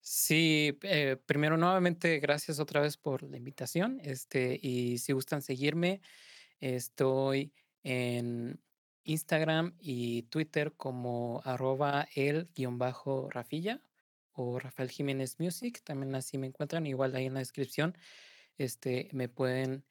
[0.00, 0.78] Sí,
[1.24, 4.00] primero nuevamente gracias otra vez por la invitación.
[4.04, 6.02] Este, y si gustan seguirme,
[6.60, 8.60] estoy en
[9.04, 13.80] Instagram y Twitter como arroba el-rafilla
[14.32, 17.96] o Rafael Jiménez Music, también así me encuentran, igual ahí en la descripción,
[18.56, 19.84] este, me pueden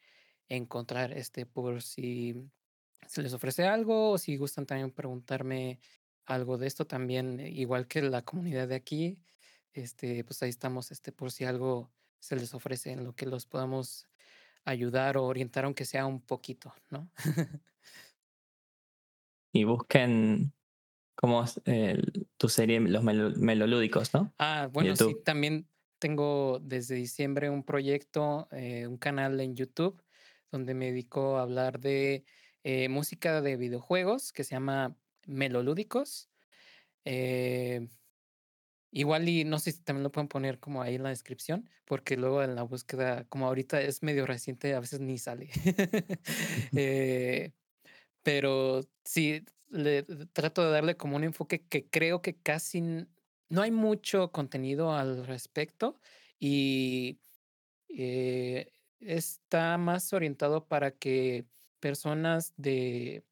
[0.50, 2.50] encontrar, este, por si
[3.08, 5.80] se les ofrece algo o si gustan también preguntarme
[6.26, 9.18] algo de esto también, igual que la comunidad de aquí,
[9.74, 13.46] este, pues ahí estamos, este, por si algo se les ofrece en lo que los
[13.46, 14.08] podamos
[14.66, 17.10] ayudar o orientar, aunque sea un poquito, ¿no?
[19.54, 20.54] y busquen
[21.16, 21.44] como
[22.38, 24.34] tu serie Los Melolúdicos, ¿no?
[24.38, 25.68] Ah, bueno, sí, también
[26.00, 30.02] tengo desde diciembre un proyecto, eh, un canal en YouTube,
[30.52, 32.26] donde me dedico a hablar de
[32.64, 34.96] eh, música de videojuegos que se llama
[35.26, 36.30] Melolúdicos.
[37.06, 37.88] Eh,
[38.92, 42.18] igual y no sé si también lo pueden poner como ahí en la descripción, porque
[42.18, 45.50] luego en la búsqueda, como ahorita es medio reciente, a veces ni sale.
[48.24, 52.82] pero sí, le trato de darle como un enfoque que creo que casi
[53.50, 56.00] no hay mucho contenido al respecto
[56.40, 57.20] y
[57.90, 61.46] eh, está más orientado para que
[61.80, 63.24] personas de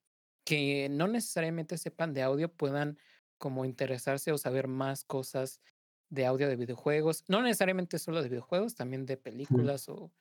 [0.43, 2.97] que no necesariamente sepan de audio puedan
[3.37, 5.61] como interesarse o saber más cosas
[6.09, 10.11] de audio de videojuegos, no necesariamente solo de videojuegos, también de películas o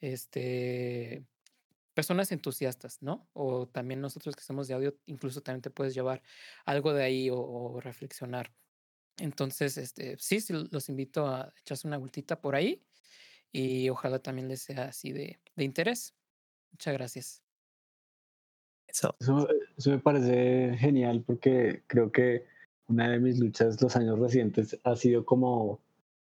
[0.00, 1.24] este
[1.94, 3.28] personas entusiastas, ¿no?
[3.32, 6.22] O también nosotros que somos de audio, incluso también te puedes llevar
[6.66, 8.52] algo de ahí o, reflexionar.
[9.18, 10.38] Entonces, este, sí,
[10.70, 12.82] los invito a echarse una vueltita por ahí
[13.52, 16.14] y ojalá también les sea así de, de interés.
[16.72, 17.42] Muchas gracias.
[18.86, 19.16] Eso.
[19.20, 22.44] Eso, eso me parece genial porque creo que
[22.88, 25.80] una de mis luchas los años recientes ha sido como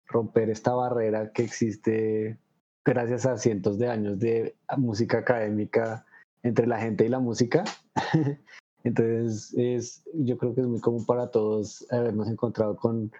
[0.06, 2.38] romper esta barrera que existe
[2.84, 6.06] gracias a cientos de años de música académica
[6.42, 7.64] entre la gente y la música.
[8.84, 13.10] Entonces, es, yo creo que es muy común para todos habernos encontrado con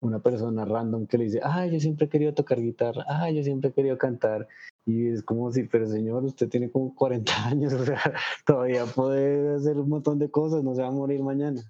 [0.00, 3.42] una persona random que le dice, ah, yo siempre he querido tocar guitarra, ah, yo
[3.42, 4.46] siempre he querido cantar.
[4.84, 8.00] Y es como si, pero señor, usted tiene como 40 años, o sea,
[8.46, 11.62] todavía puede hacer un montón de cosas, no se va a morir mañana.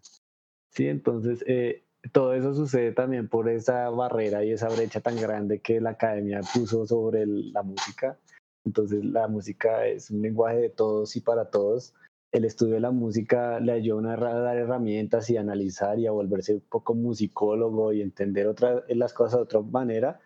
[0.73, 5.61] Sí, entonces, eh, todo eso sucede también por esa barrera y esa brecha tan grande
[5.61, 8.19] que la academia puso sobre el- la música.
[8.65, 11.95] Entonces la música es un lenguaje de todos y para todos.
[12.33, 16.55] El estudio de la música le ayuda a dar herramientas y analizar y a volverse
[16.55, 20.21] un poco musicólogo y entender otra, las cosas de otra manera.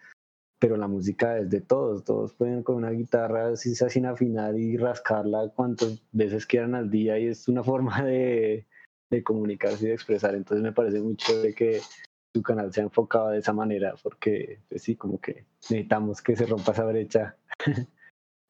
[0.59, 2.05] Pero la música es de todos.
[2.05, 6.91] Todos pueden con una guitarra si sea sin afinar y rascarla cuantas veces quieran al
[6.91, 8.67] día y es una forma de,
[9.11, 10.35] de comunicarse y de expresar.
[10.35, 11.81] Entonces me parece muy chévere que
[12.33, 16.47] tu canal sea enfocado de esa manera, porque pues sí, como que necesitamos que se
[16.47, 17.37] rompa esa brecha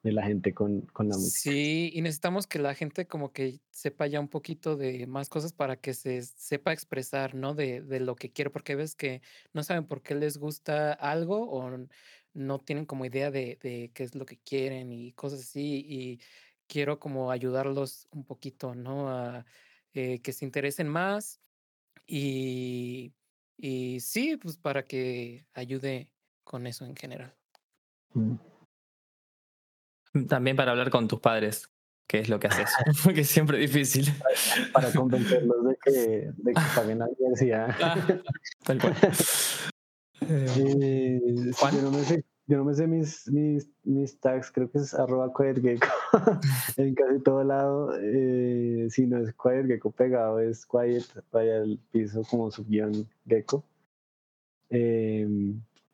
[0.02, 1.40] de la gente con, con la música.
[1.40, 5.52] Sí, y necesitamos que la gente como que sepa ya un poquito de más cosas
[5.52, 7.54] para que se sepa expresar, ¿no?
[7.54, 9.20] De, de lo que quiere, porque ves que
[9.52, 11.70] no saben por qué les gusta algo o
[12.32, 15.84] no tienen como idea de, de qué es lo que quieren y cosas así.
[15.86, 16.20] Y
[16.66, 19.10] quiero como ayudarlos un poquito, ¿no?
[19.10, 19.44] A
[19.92, 21.40] eh, que se interesen más
[22.06, 23.12] y,
[23.56, 26.08] y sí, pues para que ayude
[26.44, 27.36] con eso en general.
[28.14, 28.49] Mm.
[30.28, 31.70] También para hablar con tus padres,
[32.06, 32.70] que es lo que haces,
[33.04, 34.06] porque es siempre difícil.
[34.72, 35.92] Para convencerlos de que,
[36.36, 37.74] de que paguen la universidad.
[37.82, 37.96] Ah,
[38.64, 38.94] tal cual.
[39.02, 39.10] Eh,
[40.28, 44.78] Eh, yo no me sé, yo no me sé mis, mis, mis tags, creo que
[44.78, 45.88] es arroba quietgecko
[46.76, 47.92] en casi todo lado.
[48.00, 53.64] Eh, si no es quietgecko pegado, es quiet, vaya al piso como su guion gecko.
[54.68, 55.26] Eh,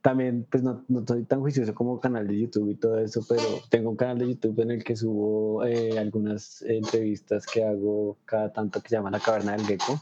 [0.07, 3.42] también, pues no, no soy tan juicioso como canal de YouTube y todo eso, pero
[3.70, 8.52] tengo un canal de YouTube en el que subo eh, algunas entrevistas que hago cada
[8.52, 10.00] tanto que se llama La Caverna del Gecko.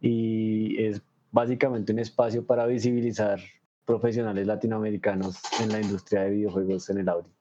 [0.00, 3.38] Y es básicamente un espacio para visibilizar
[3.84, 7.34] profesionales latinoamericanos en la industria de videojuegos en el audio.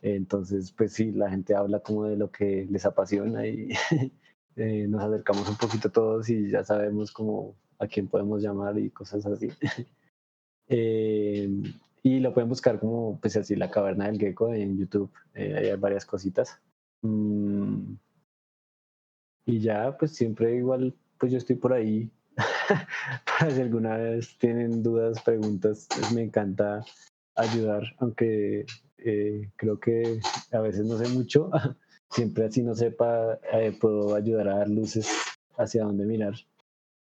[0.00, 3.70] Entonces, pues sí, la gente habla como de lo que les apasiona y
[4.54, 8.90] eh, nos acercamos un poquito todos y ya sabemos como a quién podemos llamar y
[8.90, 9.48] cosas así.
[10.68, 11.48] Eh,
[12.02, 15.10] y lo pueden buscar como, pues así, La Caverna del Gecko en YouTube.
[15.34, 16.60] Eh, hay varias cositas.
[17.02, 17.94] Mm,
[19.46, 22.10] y ya, pues siempre igual, pues yo estoy por ahí.
[23.38, 26.84] Para si alguna vez tienen dudas, preguntas, pues me encanta
[27.36, 28.66] ayudar, aunque
[28.98, 30.20] eh, creo que
[30.52, 31.50] a veces no sé mucho.
[32.10, 35.08] Siempre así no sepa, eh, puedo ayudar a dar luces
[35.56, 36.34] hacia dónde mirar.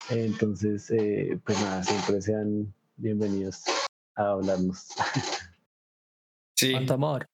[0.10, 3.64] Entonces, eh, pues nada, siempre sean bienvenidos
[4.16, 4.88] a hablarnos.
[6.58, 7.26] Sí, Cuánto amor.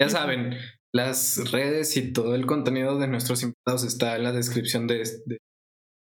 [0.00, 0.56] ya saben,
[0.94, 5.38] las redes y todo el contenido de nuestros invitados está en la descripción de, de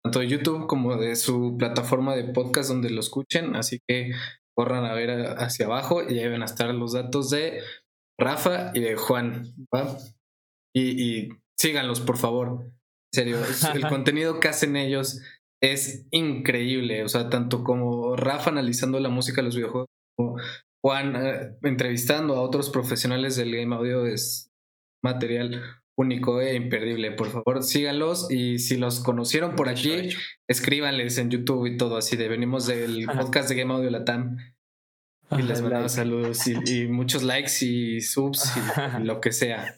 [0.02, 3.56] tanto de YouTube como de su plataforma de podcast donde lo escuchen.
[3.56, 4.12] Así que
[4.56, 7.60] corran a ver hacia abajo y ahí van a estar los datos de
[8.18, 9.54] Rafa y de Juan.
[9.74, 9.96] ¿va?
[10.74, 12.64] Y, y síganlos, por favor.
[12.64, 12.72] En
[13.14, 13.38] serio,
[13.74, 15.20] el contenido que hacen ellos
[15.72, 17.04] es increíble.
[17.04, 20.36] O sea, tanto como Rafa analizando la música de los videojuegos, como
[20.84, 24.50] Juan eh, entrevistando a otros profesionales del game audio es
[25.02, 25.62] material
[25.96, 27.12] único e imperdible.
[27.12, 30.10] Por favor, síganlos y si los conocieron por aquí,
[30.48, 34.36] escríbanles en YouTube y todo así de venimos del podcast de Game Audio Latam
[35.30, 39.74] y les mandamos saludos y, y muchos likes y subs y lo que sea.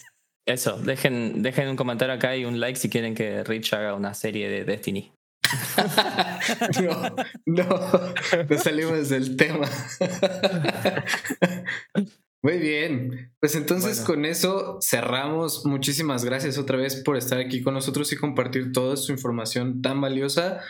[0.49, 4.15] Eso, dejen, dejen un comentario acá y un like si quieren que Rich haga una
[4.15, 5.13] serie de Destiny.
[6.83, 7.17] No,
[7.47, 7.91] no,
[8.49, 9.69] no salimos del tema.
[12.43, 14.07] Muy bien, pues entonces Bueno.
[14.07, 15.67] con eso cerramos.
[15.67, 20.01] Muchísimas gracias otra vez por estar aquí con nosotros y compartir toda su información tan
[20.01, 20.61] valiosa.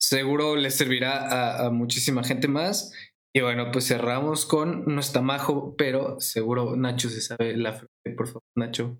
[0.00, 2.92] Seguro les servirá a, a muchísima gente más.
[3.34, 8.16] Y bueno, pues cerramos con no está majo, pero seguro Nacho se sabe la frase,
[8.16, 8.98] por favor, Nacho.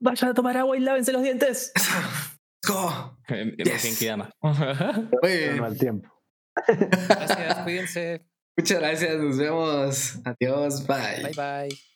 [0.00, 1.72] Vayan a tomar agua y lávense los dientes.
[2.66, 3.18] ¡Go!
[3.28, 3.84] Yes.
[3.84, 4.30] en Genkidama.
[4.40, 6.10] Muy tiempo.
[7.08, 8.26] Gracias, cuídense.
[8.56, 10.18] Muchas gracias, nos vemos.
[10.24, 11.22] Adiós, bye.
[11.22, 11.93] Bye bye.